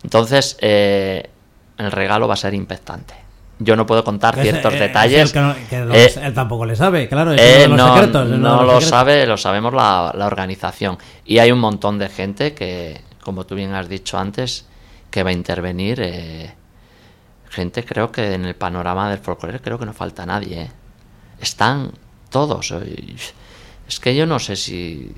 [0.03, 1.29] Entonces, eh,
[1.79, 3.15] el regalo va a ser impactante.
[3.59, 5.33] Yo no puedo contar es- ciertos eh, detalles.
[5.33, 7.33] que no- que Eh, él tampoco le sabe, claro.
[7.33, 8.31] Es eh, uno de los no, secretos.
[8.31, 8.89] de no los lo secretos.
[8.91, 10.99] sabe, lo sabemos la, la organización.
[11.25, 14.67] Y hay un montón de gente que, como tú bien has dicho antes,
[15.11, 16.01] que va a intervenir.
[16.03, 16.55] eh,
[17.49, 20.71] gente, creo que en el panorama del folclore, creo que no falta nadie.
[21.41, 21.93] Están
[22.31, 22.73] todos.
[22.73, 23.15] eh,
[23.89, 25.13] Es que yo no sé si,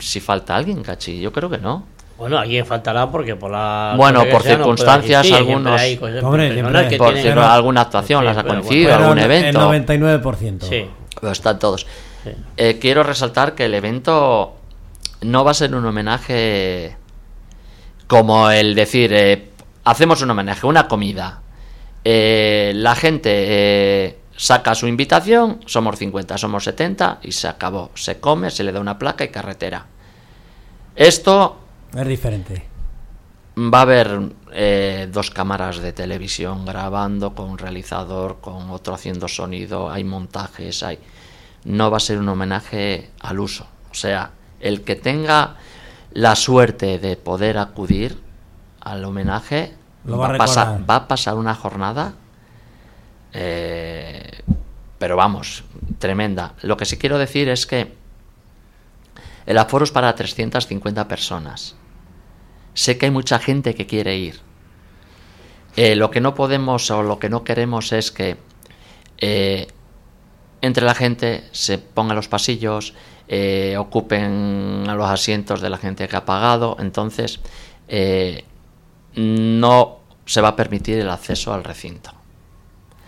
[0.00, 1.20] si falta alguien, cachi.
[1.20, 1.84] Yo creo que no.
[2.18, 3.94] Bueno, alguien faltará porque por la.
[3.96, 8.36] Bueno, por no circunstancias, siempre algunos- hay Hombre, que por tienen- alguna actuación Sí, las
[8.38, 9.58] ha coincidido, algún el evento.
[9.60, 10.66] 99%.
[10.68, 10.86] Sí.
[11.20, 11.86] Pero están todos.
[12.24, 12.30] Sí.
[12.56, 14.54] Eh, quiero resaltar que el evento
[15.22, 16.96] no va a ser un homenaje
[18.06, 19.48] como el decir, eh,
[19.84, 21.40] hacemos un homenaje, una comida.
[22.04, 27.92] Eh, la gente eh, saca su invitación, somos 50, somos 70 y se acabó.
[27.94, 29.86] Se come, se le da una placa y carretera.
[30.96, 31.60] Esto
[31.94, 32.66] Es diferente.
[33.56, 39.28] va a haber eh, dos cámaras de televisión grabando con un realizador, con otro haciendo
[39.28, 40.98] sonido, hay montajes, hay...
[41.64, 43.68] No va a ser un homenaje al uso.
[43.92, 45.54] O sea, el que tenga
[46.14, 48.20] la suerte de poder acudir
[48.80, 52.14] al homenaje Lo va a pasar, va a pasar una jornada,
[53.32, 54.42] eh,
[54.98, 55.64] pero vamos,
[55.98, 56.54] tremenda.
[56.62, 57.92] Lo que sí quiero decir es que
[59.46, 61.76] el aforo es para 350 personas.
[62.74, 64.40] Sé que hay mucha gente que quiere ir.
[65.76, 68.36] Eh, lo que no podemos o lo que no queremos es que
[69.18, 69.66] eh,
[70.60, 72.94] entre la gente se pongan los pasillos,
[73.78, 76.76] ocupen los asientos de la gente que ha pagado.
[76.78, 77.40] Entonces,
[79.16, 82.21] no se va a permitir el acceso al recinto.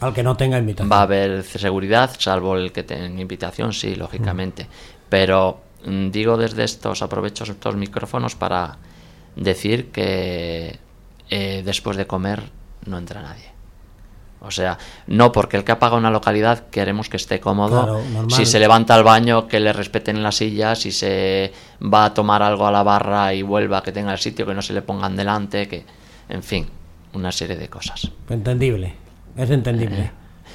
[0.01, 0.91] Al que no tenga invitación.
[0.91, 4.67] Va a haber seguridad, salvo el que tenga invitación, sí, lógicamente.
[5.09, 8.79] Pero mm, digo desde estos, aprovecho estos micrófonos para
[9.37, 10.79] decir que
[11.31, 12.43] eh, después de comer
[12.87, 13.55] no entra nadie.
[14.41, 14.77] O sea,
[15.07, 18.03] no porque el que ha pagado una localidad queremos que esté cómodo.
[18.03, 20.81] Claro, si se levanta al baño, que le respeten las sillas.
[20.81, 21.51] Si se
[21.83, 24.61] va a tomar algo a la barra y vuelva, que tenga el sitio, que no
[24.61, 25.67] se le pongan delante.
[25.67, 25.87] que
[26.29, 26.67] En fin,
[27.15, 28.11] una serie de cosas.
[28.29, 29.04] Entendible.
[29.37, 30.11] Es entendible.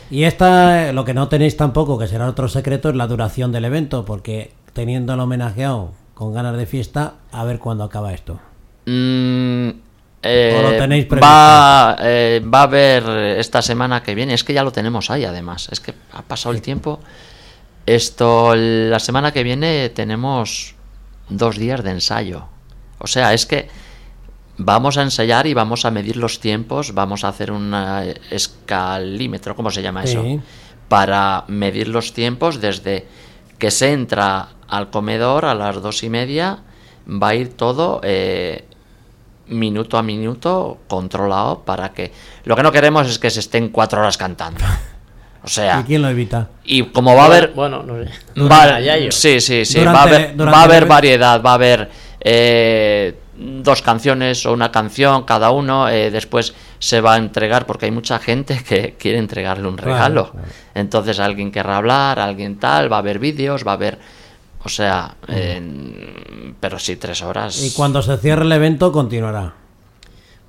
[0.10, 3.52] Y esta, eh, lo que no tenéis tampoco, que será otro secreto, es la duración
[3.52, 8.40] del evento, porque teniendo el homenajeado con ganas de fiesta, a ver cuándo acaba esto.
[8.86, 9.70] Mm,
[10.24, 11.28] eh, ¿O lo tenéis previsto?
[11.28, 13.04] va, eh, va a haber
[13.38, 16.56] esta semana que viene, es que ya lo tenemos ahí además, es que ha pasado
[16.56, 17.00] el tiempo.
[17.86, 20.76] Esto, la semana que viene tenemos
[21.30, 22.46] dos días de ensayo.
[23.00, 23.70] O sea, es que
[24.60, 27.74] vamos a ensayar y vamos a medir los tiempos, vamos a hacer un
[28.30, 30.22] escalímetro, ¿cómo se llama eso?
[30.22, 30.40] Sí.
[30.88, 33.08] Para medir los tiempos desde
[33.58, 36.60] que se entra al comedor a las dos y media,
[37.08, 38.66] va a ir todo eh,
[39.48, 42.12] minuto a minuto controlado para que...
[42.44, 44.64] Lo que no queremos es que se estén cuatro horas cantando.
[45.42, 46.50] O sea, ¿Y quién lo evita?
[46.66, 47.54] y como va a haber...
[47.56, 48.10] Bueno, no sé.
[48.38, 48.78] Va-
[49.10, 49.80] sí, sí, sí.
[49.80, 54.72] Durante- va a haber, va a variedad, va a haber eh, dos canciones o una
[54.72, 55.88] canción cada uno.
[55.90, 60.32] eh, después se va a entregar, porque hay mucha gente que quiere entregarle un regalo.
[60.32, 60.48] claro.
[60.76, 63.98] Entonces alguien querrá hablar, alguien tal, va a haber vídeos, va a haber...
[64.64, 67.62] O sea, eh, pero sí, tres horas.
[67.64, 69.54] Y cuando se cierre el evento, continuará.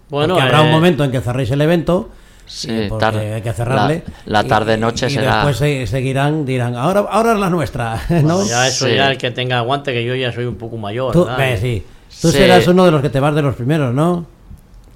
[0.08, 2.10] Bueno, Porque habrá un eh, momento en que cerréis el evento.
[2.44, 3.34] Sí, y porque tarde.
[3.34, 4.02] hay que cerrarle.
[4.24, 8.02] La- la y- tarde-noche y será- después se- seguirán, dirán, ahora, ahora es la nuestra.
[8.24, 8.44] ¿no?
[8.44, 8.96] Ya eso Sí.
[8.96, 11.12] ya el que tenga aguante, que yo ya soy un poco mayor.
[11.12, 11.28] Tú,
[11.60, 11.84] sí.
[12.20, 12.38] Tú Sí.
[12.38, 14.26] serás uno de los que te vas de los primeros, ¿no?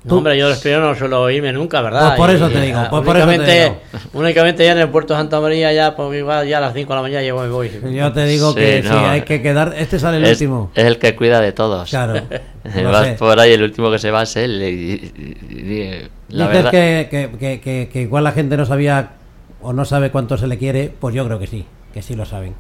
[0.05, 2.09] No, hombre, yo los primeros no suelo irme nunca, ¿verdad?
[2.09, 3.73] Pues por eso te digo, pues por eso te únicamente,
[4.13, 6.97] únicamente ya en el puerto de Santa María, ya, igual ya a las 5 de
[6.97, 7.71] la mañana llego y voy.
[7.91, 9.09] Yo te digo Sí, que sí, no.
[9.09, 9.75] hay que quedar.
[9.79, 10.71] Este sale el es, último.
[10.75, 11.89] es el que cuida de todos.
[11.89, 12.21] Claro.
[12.85, 13.13] Vas sé.
[13.15, 14.63] por ahí, el último que se va es él.
[14.63, 19.13] y- y- la Dices verdad, que- que- que- que igual la gente no sabía
[19.63, 22.27] o no sabe cuánto se le quiere, pues yo creo que sí, que sí lo
[22.27, 22.55] saben.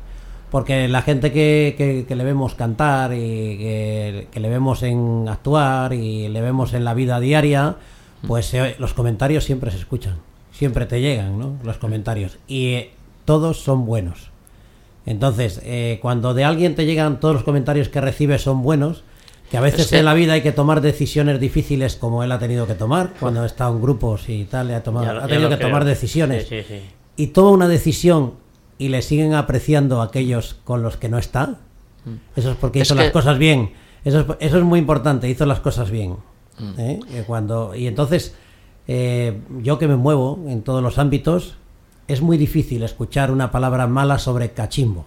[0.54, 5.26] Porque la gente que, que- que le vemos cantar y que, que le vemos en
[5.28, 7.74] actuar y le vemos en la vida diaria,
[8.28, 10.18] pues se- los comentarios siempre se escuchan,
[10.52, 11.56] siempre te llegan, ¿no?
[11.64, 12.38] Los comentarios.
[12.46, 12.90] Y eh,
[13.24, 14.30] todos son buenos.
[15.06, 19.02] Entonces, eh, cuando de alguien te llegan todos los comentarios que recibes son buenos,
[19.50, 22.68] que a veces en la vida hay que tomar decisiones difíciles como él ha tenido
[22.68, 25.56] que tomar, cuando estado en grupos y tal, le ha, tomado, Ya- ha tenido que
[25.56, 25.66] creo.
[25.68, 26.46] tomar decisiones.
[26.46, 26.80] Sí, sí, sí.
[27.16, 28.43] Y toma una decisión
[28.78, 31.56] y le siguen apreciando aquellos con los que no está.
[32.36, 32.82] Eso es porque Mm.
[32.82, 33.72] Es hizo que- las cosas bien.
[34.04, 36.16] Eso es, eso es muy importante, hizo las cosas bien.
[36.58, 36.80] Mm.
[36.80, 37.00] ¿eh?
[37.10, 38.34] Que Cuando, y entonces,
[38.86, 41.54] eh, yo que me muevo en todos los ámbitos,
[42.06, 45.06] es muy difícil escuchar una palabra mala sobre cachimbo.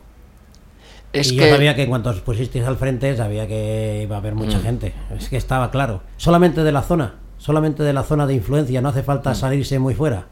[1.14, 4.18] es y que yo sabía que en cuanto os pusisteis al frente, sabía que iba
[4.18, 4.38] a haber Mm.
[4.38, 4.94] mucha gente.
[5.18, 6.02] Es que estaba claro.
[6.18, 9.94] Solamente de la zona, solamente de la zona de influencia, no hace falta salirse muy
[9.94, 10.26] fuera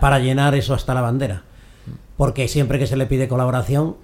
[0.00, 1.42] para llenar eso hasta la bandera.
[2.22, 3.96] Porque siempre que se le pide colaboración,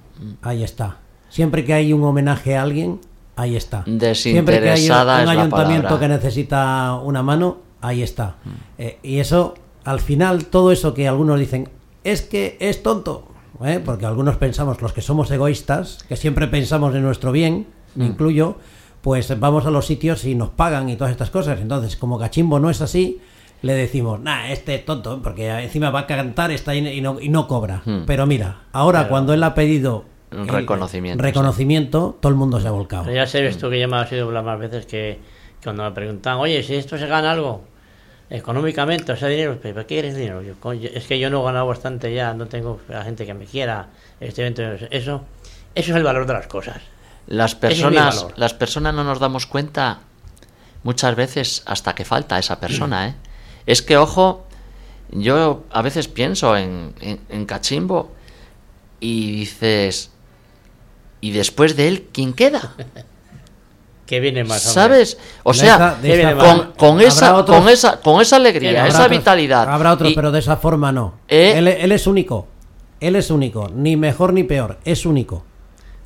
[0.42, 0.96] ahí está.
[1.28, 3.00] Siempre que hay un homenaje a alguien,
[3.36, 3.84] ahí está.
[4.12, 6.00] Siempre que hay un, un ayuntamiento palabra.
[6.00, 8.34] que necesita una mano, ahí está.
[8.76, 9.54] Eh, y eso,
[9.84, 11.68] al final, todo eso que algunos dicen,
[12.02, 13.28] es que es tonto.
[13.64, 13.80] ¿eh?
[13.84, 18.56] Porque algunos pensamos, los que somos egoístas, que siempre pensamos en nuestro bien, me incluyo,
[19.00, 21.60] pues vamos a los sitios y nos pagan y todas estas cosas.
[21.60, 23.20] Entonces, como Cachimbo no es así,
[23.62, 27.28] le decimos, nah, este es tonto, porque encima va a cantar está y no, y
[27.28, 27.82] no cobra.
[27.84, 28.04] Hmm.
[28.06, 32.68] Pero mira, ahora cuando él ha pedido Un el- reconocimiento, reconocimiento, todo el mundo se
[32.68, 33.04] ha volcado.
[33.04, 35.18] Pero ya sabes tú que ya me has oído hablar más veces que,
[35.60, 37.64] que cuando me preguntan, oye, si esto se gana algo
[38.30, 40.42] económicamente, o sea, dinero, ¿pero ¿para qué quieres dinero?
[40.42, 43.34] Yo, es que yo no he ganado bastante ya, no tengo a la gente que
[43.34, 43.88] me quiera,
[44.20, 45.24] este evento, eso, eso
[45.74, 46.76] es el valor de las cosas.
[47.26, 50.00] Las es personas, las personas no nos damos cuenta
[50.82, 53.14] muchas veces hasta que falta esa persona, ¿eh?
[53.68, 54.46] Es que, ojo,
[55.10, 58.10] yo a veces pienso en, en- en Cachimbo
[58.98, 60.10] y dices,
[61.20, 62.74] ¿y después de él quién queda?
[64.06, 64.72] Que viene más hombre.
[64.72, 65.18] ¿Sabes?
[65.42, 66.34] O De sea, esa- de esa
[66.78, 69.68] con, esa, otros- con, esa, con esa alegría, esa otros- vitalidad.
[69.68, 71.18] Habrá otros, y- pero de esa forma no.
[71.28, 71.52] Eh.
[71.58, 72.48] Él, él es único.
[73.00, 73.68] Él es único.
[73.74, 74.78] Ni mejor ni peor.
[74.86, 75.44] Es único.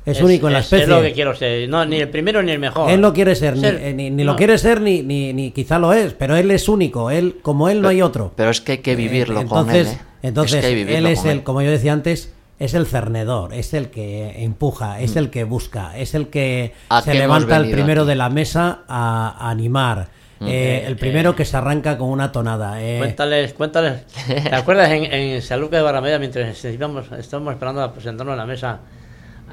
[0.05, 0.83] Es, único en la es- especie.
[0.83, 2.89] Es lo que quiero ser, no, ni el primero ni el mejor.
[2.91, 5.51] Él no quiere ser, ni- Ser- eh, ni, ni lo quiere ser, ni, ni, ni
[5.51, 7.09] quizá lo es, pero él es único.
[7.09, 8.33] Él, como él, no hay otro.
[8.35, 9.87] Pero es que hay que vivirlo Eh, con él.
[9.87, 9.97] ¿eh?
[10.21, 11.43] Entonces, Es que él es con el, él.
[11.43, 15.03] como yo decía antes, es el cernedor, es el que empuja, Mm.
[15.03, 18.83] es el que busca, es el que ¿A se levanta el primero de la mesa
[18.87, 20.07] a, a animar.
[20.45, 22.81] eh, el primero que se arranca con una tonada.
[22.83, 24.05] eh, Cuéntales, cuéntales.
[24.27, 28.35] ¿Te acuerdas en, en San Lucas de Barrameda, mientras íbamos, estábamos esperando a presentarnos a
[28.35, 28.79] la mesa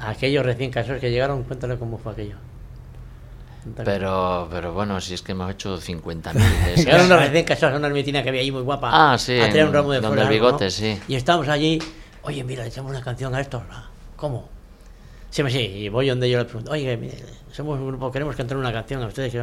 [0.03, 1.43] aquellos recién casados que llegaron?
[1.43, 2.35] Cuéntale cómo fue aquello.
[3.63, 3.91] Cuéntale.
[3.91, 6.33] Pero, pero bueno, si es que hemos hecho 50.000.
[6.73, 8.89] es- Llegaron unos recién casados a una ermitina que había allí muy guapa.
[8.91, 10.29] Ah, sí, A traer un ramo de donde flores.
[10.29, 10.71] bigote, ¿no?
[10.71, 10.99] sí.
[11.07, 11.79] Y estábamos allí.
[12.23, 13.61] Oye, mira, le echamos una canción a estos.
[13.71, 14.49] Ah, ¿Cómo?
[15.29, 15.59] Sí, sí.
[15.59, 17.17] Y voy donde yo le pregunto, oye, mire,
[17.51, 19.35] somos un grupo, queremos cantar una canción a ustedes.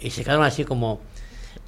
[0.00, 1.00] Y se quedaron así como.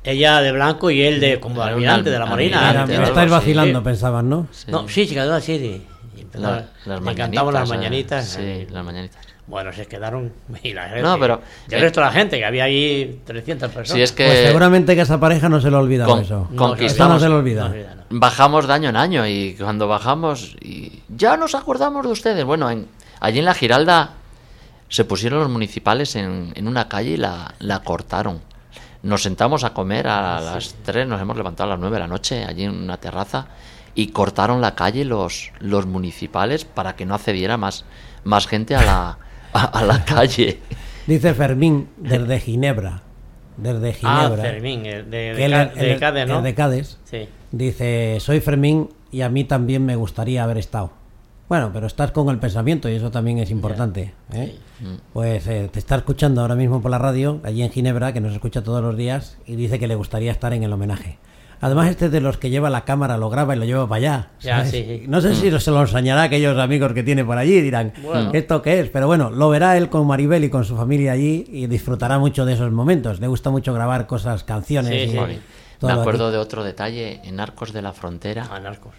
[0.04, 2.68] Ella de blanco y él de como almirante de la marina.
[2.70, 4.46] Almirante estáis vacilando, pensaban, ¿no?
[4.52, 4.66] Sí.
[4.70, 5.52] No, sí, se quedó así.
[5.54, 5.86] Y,
[6.20, 8.36] y a- las mañanitas, mañanitas.
[8.38, 9.18] eh, Sí, las mañanitas.
[9.46, 10.32] Bueno, se quedaron.
[10.62, 13.70] Y la gente, No, pero- y el resto de la gente, que había ahí 300
[13.72, 13.96] personas.
[13.96, 15.76] Sí, es que Pues seguramente que a esa pareja no se le
[16.06, 16.48] Con- eso.
[16.50, 17.64] No, conquistamos- no se le olvida.
[17.64, 18.02] no, olvida, no.
[18.10, 22.44] bajamos de año en año y cuando bajamos y ya nos acordamos de ustedes.
[22.44, 22.88] Bueno, en,
[23.20, 24.10] allí en la Giralda
[24.90, 28.40] se pusieron los municipales en, en una calle y la, la cortaron.
[29.02, 32.06] Nos sentamos a comer a las 3, nos hemos levantado a las 9 de la
[32.08, 33.46] noche allí en una terraza
[33.98, 37.84] y cortaron la calle los, los municipales para que no accediera más,
[38.22, 39.18] más gente a la,
[39.52, 40.60] a, a la calle.
[41.08, 43.02] Dice Fermín desde Ginebra.
[43.56, 44.42] Desde Ah, Ginebra.
[44.44, 46.42] Fermín, el de, que de, de Cádiz, ¿no?
[46.42, 46.96] de Cádiz.
[47.02, 47.28] Sí.
[47.50, 50.92] Dice, soy Fermín y a mí también me gustaría haber estado.
[51.48, 54.14] Bueno, pero estás con el pensamiento y eso también es importante.
[54.32, 54.56] ¿eh?
[55.12, 58.32] Pues eh, te está escuchando ahora mismo por la radio, allí en Ginebra, que nos
[58.32, 61.18] escucha todos los días, y dice que le gustaría estar en el homenaje.
[61.60, 63.96] Además, este es de los que lleva la cámara, lo graba y lo lleva para
[63.98, 64.28] allá.
[64.40, 64.70] Ya, ¿sabes?
[64.70, 65.04] sí, sí.
[65.08, 68.30] No sé si se lo enseñará a aquellos amigos que tiene por allí, dirán, Bueno.
[68.32, 68.90] ¿esto qué es?
[68.90, 72.44] Pero bueno, lo verá él con Maribel y con su familia allí y disfrutará mucho
[72.44, 73.18] de esos momentos.
[73.20, 74.90] Le gusta mucho grabar cosas, canciones.
[74.92, 75.16] Sí, y sí.
[75.16, 75.38] Joder.
[75.80, 76.32] todo Me acuerdo aquí.
[76.34, 78.46] de otro detalle en Arcos de la Frontera.
[78.52, 78.94] A narcos.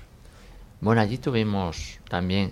[0.81, 2.51] Bueno, allí tuvimos también...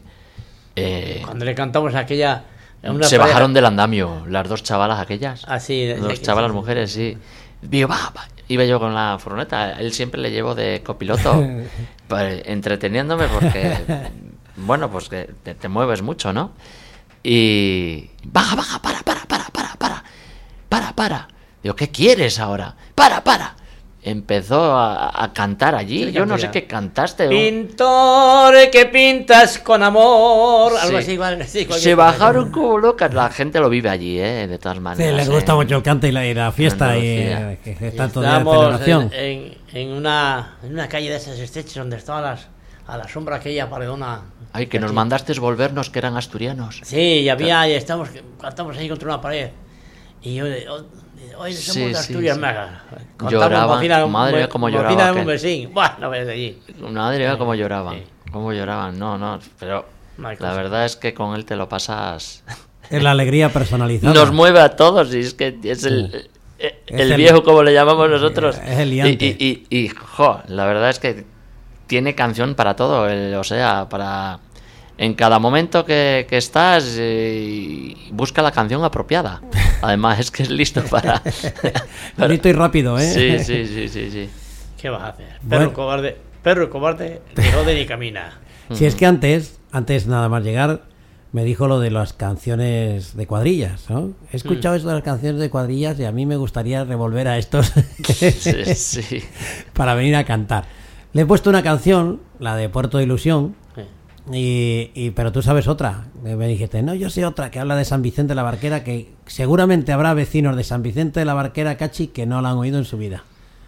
[0.75, 2.43] eh, Cuando le cantamos aquella.
[2.83, 5.43] una se pareja- bajaron del andamio las dos chavalas aquellas.
[5.47, 6.57] Ah, sí, de- Dos chavalas sí, sí.
[6.59, 7.17] mujeres, sí.
[7.61, 8.27] Digo, va, va.
[8.47, 9.73] Iba yo con la furgoneta.
[9.73, 11.43] Él siempre le llevo de copiloto,
[12.07, 13.77] pues, entreteniéndome porque,
[14.55, 16.51] bueno, pues que te, te mueves mucho, ¿no?
[17.23, 20.03] Y baja, baja, para, para, para, para, para,
[20.69, 21.27] para, para.
[21.61, 22.75] Digo, ¿qué quieres ahora?
[22.95, 23.55] Para, para.
[24.09, 26.05] Empezó a, a cantar allí.
[26.05, 26.51] ¿Qué Yo no sé cantidad?
[26.63, 27.27] qué cantaste.
[27.27, 30.71] Pintor que pintas con amor.
[30.77, 31.03] Algo Sí.
[31.03, 31.43] así, igual.
[31.45, 33.13] sí, Se bajaron como locas.
[33.13, 34.47] La gente lo vive allí, ¿eh?
[34.47, 35.15] De todas Sí, maneras.
[35.15, 35.31] les ¿eh?
[35.31, 37.51] gusta mucho el cante y la, y la fiesta y Andalucía.
[37.51, 39.11] eh, que que Y está todo día de Estábamos celebración.
[39.13, 42.47] en, en, en una, en una calle de esas estrechas donde estaba las,
[42.87, 44.21] a la sombra aquella paredona.
[44.53, 46.79] Ay, que nos mandaste volvernos que eran asturianos.
[46.83, 49.49] Sí, y había, y estamos, cantamos ahí contra una pared.
[50.21, 50.45] Y yo,
[51.37, 52.41] hoy somos Sí, de sí, Asturias, sí.
[52.41, 52.83] mega.
[53.29, 55.69] Lloraban, madre mía, cómo lloraba Bocina de un vecino.
[55.71, 56.59] Buah, no ves allí.
[56.91, 57.95] Madre mía, cómo lloraban.
[57.95, 58.03] Sí.
[58.31, 58.97] Cómo lloraban.
[58.99, 59.85] No, no, pero
[60.17, 62.43] No la verdad es que con él te lo pasas.
[62.89, 64.13] Es la alegría personalizada.
[64.13, 67.61] Nos mueve a todos y es que es el, eh, Es el el- viejo, como
[67.61, 68.57] le llamamos nosotros.
[68.65, 69.25] Es el y, liante.
[69.25, 71.25] y, y, y, jo, la verdad es que
[71.87, 73.09] tiene canción para todo.
[73.09, 74.39] el- o sea, para.
[74.99, 79.41] En cada momento que, que estás, eh, busca la canción apropiada.
[79.81, 81.21] Además, es que es listo para.
[81.61, 81.83] para-
[82.17, 83.03] Bonito y rápido, ¿eh?
[83.11, 84.29] Sí, sí, sí, sí, sí.
[84.81, 85.27] ¿Qué vas a hacer?
[85.47, 85.73] Perro Bueno.
[85.73, 88.39] cobarde, perro cobarde, ni jode ni camina.
[88.73, 90.81] Si es que antes, antes nada más llegar,
[91.31, 94.11] me dijo lo de las canciones de cuadrillas, ¿no?
[94.33, 94.77] He escuchado Mm.
[94.77, 97.71] esto de las canciones de cuadrillas y a mí me gustaría revolver a estos
[98.03, 98.31] Sí,
[98.75, 99.23] sí.
[99.73, 100.65] para venir a cantar.
[101.13, 103.55] Le he puesto una canción, la de Puerto de Ilusión.
[104.31, 106.07] Y, y- pero tú sabes otra.
[106.21, 109.15] Me dijiste, no, yo sé otra que habla de San Vicente de la Barquera, que
[109.25, 112.77] seguramente habrá vecinos de San Vicente de la Barquera, Cachi, que no la han oído
[112.77, 113.23] en su vida.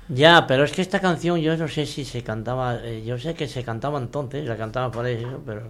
[0.07, 3.35] Ya, pero es que esta canción yo no sé si se cantaba, eh, yo sé
[3.35, 5.63] que se cantaba entonces, la cantaba por eso, pero,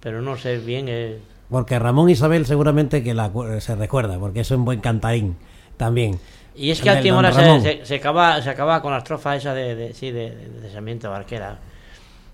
[0.00, 0.86] pero no sé bien.
[0.88, 3.30] eh, Porque Ramón Isabel seguramente que la
[3.60, 5.36] se recuerda, porque es un buen cantarín
[5.76, 6.20] también.
[6.54, 8.92] Y es que a del última Don hora se, se, se acaba, se acaba con
[8.92, 11.58] la estrofa esa de, de, sí, de, de, de Barquera.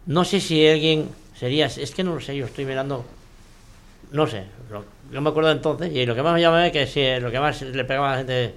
[0.06, 1.08] No sé si alguien
[1.38, 3.04] sería, es que no lo sé, yo estoy mirando,
[4.12, 6.86] no sé, lo- yo me acuerdo entonces, y lo que más me llama es que
[6.86, 8.54] sí, lo que más le pegaba a la gente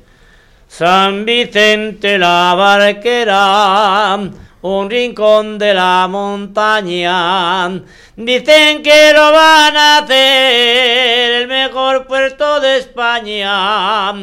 [0.68, 4.18] San Vicente la Barquera,
[4.62, 7.70] un rincón de la montaña.
[8.16, 14.14] Dicen que lo van a hacer el mejor puerto de España.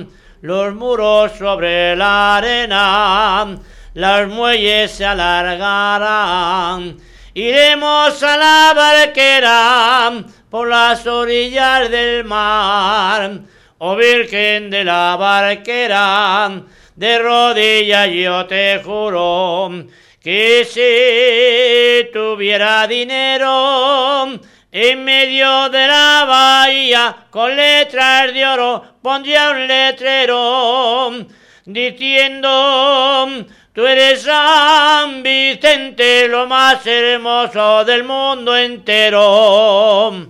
[0.43, 3.57] Los muros sobre la arena,
[3.95, 6.97] las muelles se alargarán.
[7.39, 13.41] Iremos a la barquera por las orillas del mar.
[13.77, 16.63] Oh Virgen de la barquera,
[16.95, 19.85] de rodillas yo te juro
[20.19, 24.41] que si tuviera dinero
[24.73, 31.27] en medio de la bahía con letras de oro pondría un letrero
[31.67, 33.45] diciendo
[33.77, 40.27] tú eres San Vicente lo más hermoso del mundo entero.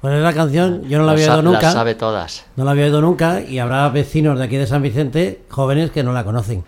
[0.00, 1.60] Pues esa canción yo no la había oído nunca.
[1.62, 2.46] Las sabe todas.
[2.56, 6.02] No la había oído nunca y habrá vecinos de aquí de San Vicente, jóvenes, que
[6.02, 6.64] no la conocen.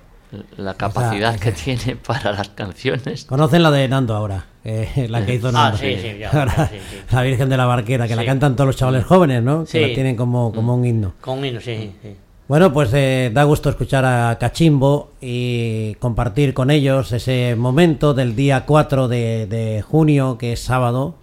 [0.59, 3.24] La capacidad que tiene para las canciones.
[3.24, 5.79] Conocen la de Nando ahora, eh, la que hizo Ah, Nando.
[5.79, 6.97] sí, sí, Ahora, sí, sí.
[7.11, 9.64] La Virgen de la Barquera, que la cantan todos los chavales jóvenes, ¿no?
[9.64, 11.14] Que la tienen como, como un himno.
[11.22, 12.16] Con himno, sí, sí.
[12.49, 18.34] Bueno, pues eh, da gusto escuchar a Cachimbo y compartir con ellos ese momento del
[18.34, 21.16] día 4 de, de junio, que es sábado,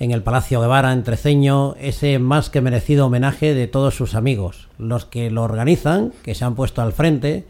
[0.00, 4.66] en el Palacio Guevara, en Treceño, ese más que merecido homenaje de todos sus amigos,
[4.76, 7.46] los que lo organizan, que se han puesto al frente,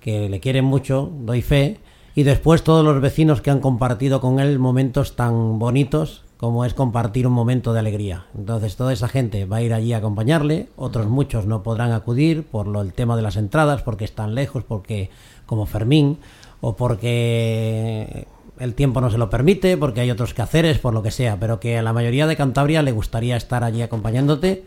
[0.00, 1.78] que le quieren mucho, doy fe,
[2.16, 6.74] y después todos los vecinos que han compartido con él momentos tan bonitos como es
[6.74, 8.26] compartir un momento de alegría.
[8.36, 12.42] Entonces toda esa gente va a ir allí a acompañarle, otros muchos no podrán acudir
[12.42, 15.08] por lo, el tema de las entradas, porque están lejos, porque
[15.46, 16.18] como Fermín,
[16.60, 18.26] o porque
[18.58, 21.60] el tiempo no se lo permite, porque hay otros quehaceres, por lo que sea, pero
[21.60, 24.64] que a la mayoría de Cantabria le gustaría estar allí acompañándote.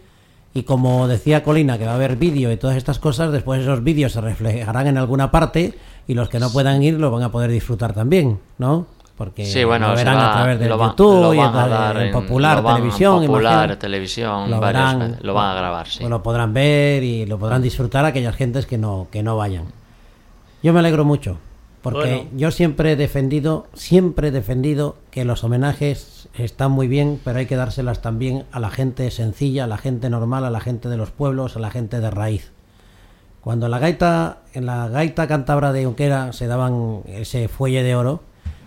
[0.53, 3.83] Y como decía Colina, que va a haber vídeo y todas estas cosas, después esos
[3.83, 5.73] vídeos se reflejarán en alguna parte
[6.07, 8.87] y los que no puedan ir lo van a poder disfrutar también, ¿no?
[9.17, 11.97] Porque Sí, bueno, lo verán va- a través de YouTube y van a en- dar
[11.97, 13.21] en en- Popular lo van- Televisión.
[13.25, 13.77] Popular imagino.
[13.77, 15.99] Televisión, lo, varios- verán, lo van a grabar, sí.
[15.99, 19.65] pues lo podrán ver y lo podrán disfrutar aquellas gentes que no, que no vayan.
[20.61, 21.37] Yo me alegro mucho,
[21.81, 22.29] porque Bueno.
[22.35, 27.45] yo siempre he defendido, siempre he defendido que los homenajes están muy bien, pero hay
[27.45, 30.97] que dárselas también a la gente sencilla, a la gente normal, a la gente de
[30.97, 32.51] los pueblos, a la gente de raíz.
[33.39, 38.21] Cuando la gaita, en la gaita cántabra de Unquera se daban ese fuelle de oro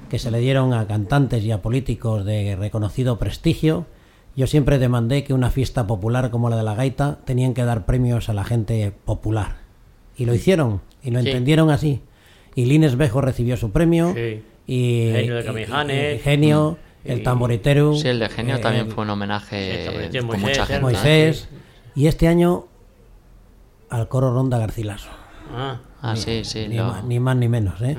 [0.09, 3.87] que se le dieron a cantantes y a políticos de reconocido prestigio,
[4.37, 7.85] yo siempre demandé que una fiesta popular como la de la gaita tenían que dar
[7.87, 9.57] premios a la gente popular.
[10.17, 11.29] Y lo hicieron, y lo Sí.
[11.29, 12.01] entendieron así.
[12.55, 14.43] Y Lines Bejo recibió su premio, Sí.
[14.67, 16.17] y, Genio de y- Camijanes.
[16.17, 17.11] y Genio, Mm.
[17.11, 19.89] el tamboritero, Sí, el de Genio eh, también fue un homenaje
[20.23, 20.83] Moisés, mucha gente.
[20.83, 21.49] Moisés,
[21.95, 22.65] y este año
[23.91, 25.09] al coro Ronda Garcilaso.
[25.55, 26.67] Ah, Ah, sí, sí.
[26.69, 27.81] ni, más, ni más ni menos.
[27.83, 27.97] ¿eh?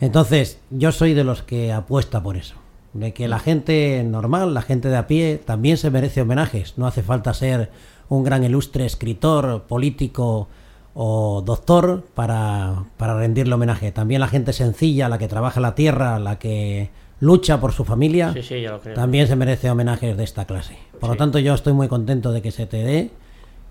[0.00, 2.54] Entonces, yo soy de los que apuesta por eso.
[2.92, 6.76] De que la gente normal, la gente de a pie, también se merece homenajes.
[6.76, 7.70] No hace falta ser
[8.08, 10.48] un gran ilustre escritor, político
[10.94, 13.92] o doctor para, para rendirle homenaje.
[13.92, 16.90] También la gente sencilla, la que trabaja la tierra, la que
[17.20, 20.76] lucha por su familia, Sí, sí, también se merece homenajes de esta clase.
[21.00, 23.10] Por lo tanto, yo estoy muy contento de que se te dé.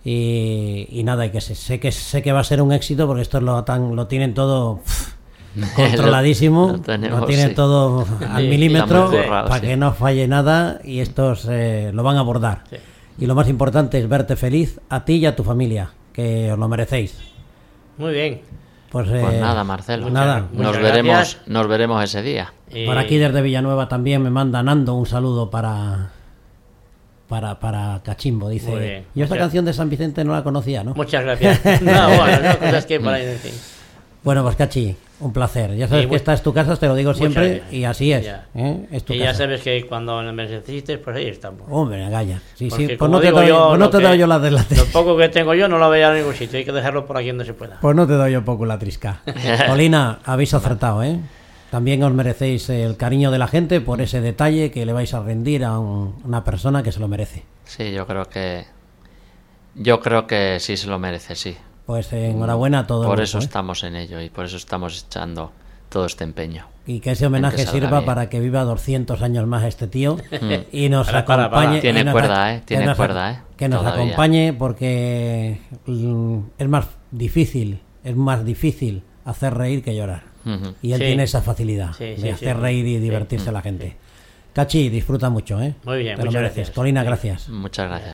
[0.03, 3.05] Y, y nada, y que sé, sé que sé que va a ser un éxito
[3.05, 4.79] porque esto lo, tan, lo tienen todo
[5.75, 7.55] controladísimo, Lo lo, tenemos, tienen sí.
[7.55, 9.61] todo al milímetro para sí.
[9.61, 12.63] que no falle nada y estos eh, lo van a abordar.
[12.69, 12.77] Sí.
[13.19, 16.57] Y lo más importante es verte feliz a ti y a tu familia, que os
[16.57, 17.17] lo merecéis.
[17.97, 18.41] Muy bien.
[18.89, 20.09] Pues, Pues eh, nada, Marcelo.
[20.09, 20.47] nada.
[20.51, 22.53] Muchas Nos veremos, nos veremos ese día.
[22.73, 26.11] Y- Por aquí desde Villanueva también me manda Nando un saludo para
[27.31, 28.47] para, para Cachimbo.
[28.47, 29.05] Muy Dice, bien.
[29.15, 30.93] yo esta Muchas- canción de San Vicente no la conocía, ¿no?
[30.95, 31.61] Muchas gracias.
[31.81, 33.53] No, bueno, no, cosas que para en fin.
[34.21, 35.73] Bueno, pues Cachi, un placer.
[35.77, 37.73] Ya sabes que esta es tu casa, te lo digo siempre, gracias.
[37.73, 38.25] y así es.
[38.25, 38.47] Ya.
[38.53, 38.85] ¿eh?
[38.91, 41.61] Es tu Y ya sabes que cuando me necesites, pues ahí estamos.
[41.69, 42.41] Hombre, Gaya.
[42.55, 42.89] Sí, sí.
[42.99, 45.15] Pues no te doy, yo, pues no te doy yo la de la Lo poco
[45.15, 47.45] que tengo yo no lo voy a ningún sitio, hay que dejarlo por aquí donde
[47.45, 47.79] se pueda.
[47.79, 49.21] Pues no te doy yo poco la trisca.
[49.67, 51.17] Colina, habéis acertado, ¿eh?
[51.71, 55.23] También os merecéis el cariño de la gente por ese detalle que le vais a
[55.23, 57.43] rendir a un- una persona que se lo merece.
[57.65, 58.65] Sí, yo creo que.
[59.75, 61.55] Yo creo que sí se lo merece, sí.
[61.85, 63.41] Pues eh, enhorabuena a todo el Por eso ¿eh?
[63.41, 65.51] estamos en ello y por eso estamos echando
[65.89, 66.65] todo este empeño.
[66.85, 68.05] Y que ese homenaje que sirva bien.
[68.05, 70.17] para que viva 200 años más este tío
[70.71, 71.61] y nos Para, para, para.
[71.61, 71.81] acompañe.
[71.81, 72.61] Tiene nos cuerda, ¿eh?
[72.65, 73.39] Tiene que nos ac- cuerda, ¿eh?
[73.55, 74.03] Que nos Todavía.
[74.03, 80.23] acompañe porque mm, es más difícil, es más difícil hacer reír que llorar.
[80.81, 81.05] Y él Sí.
[81.05, 82.61] tiene esa facilidad Sí, de hacer sí.
[82.61, 82.99] reír y Sí.
[82.99, 83.95] divertirse a la gente.
[84.53, 85.75] Cachi, disfruta mucho, ¿eh?
[85.85, 86.55] Muy bien, Te lo muchas mereces.
[86.57, 86.75] gracias.
[86.75, 87.07] Colina, Sí.
[87.07, 87.49] gracias.
[87.49, 88.09] Muchas gracias.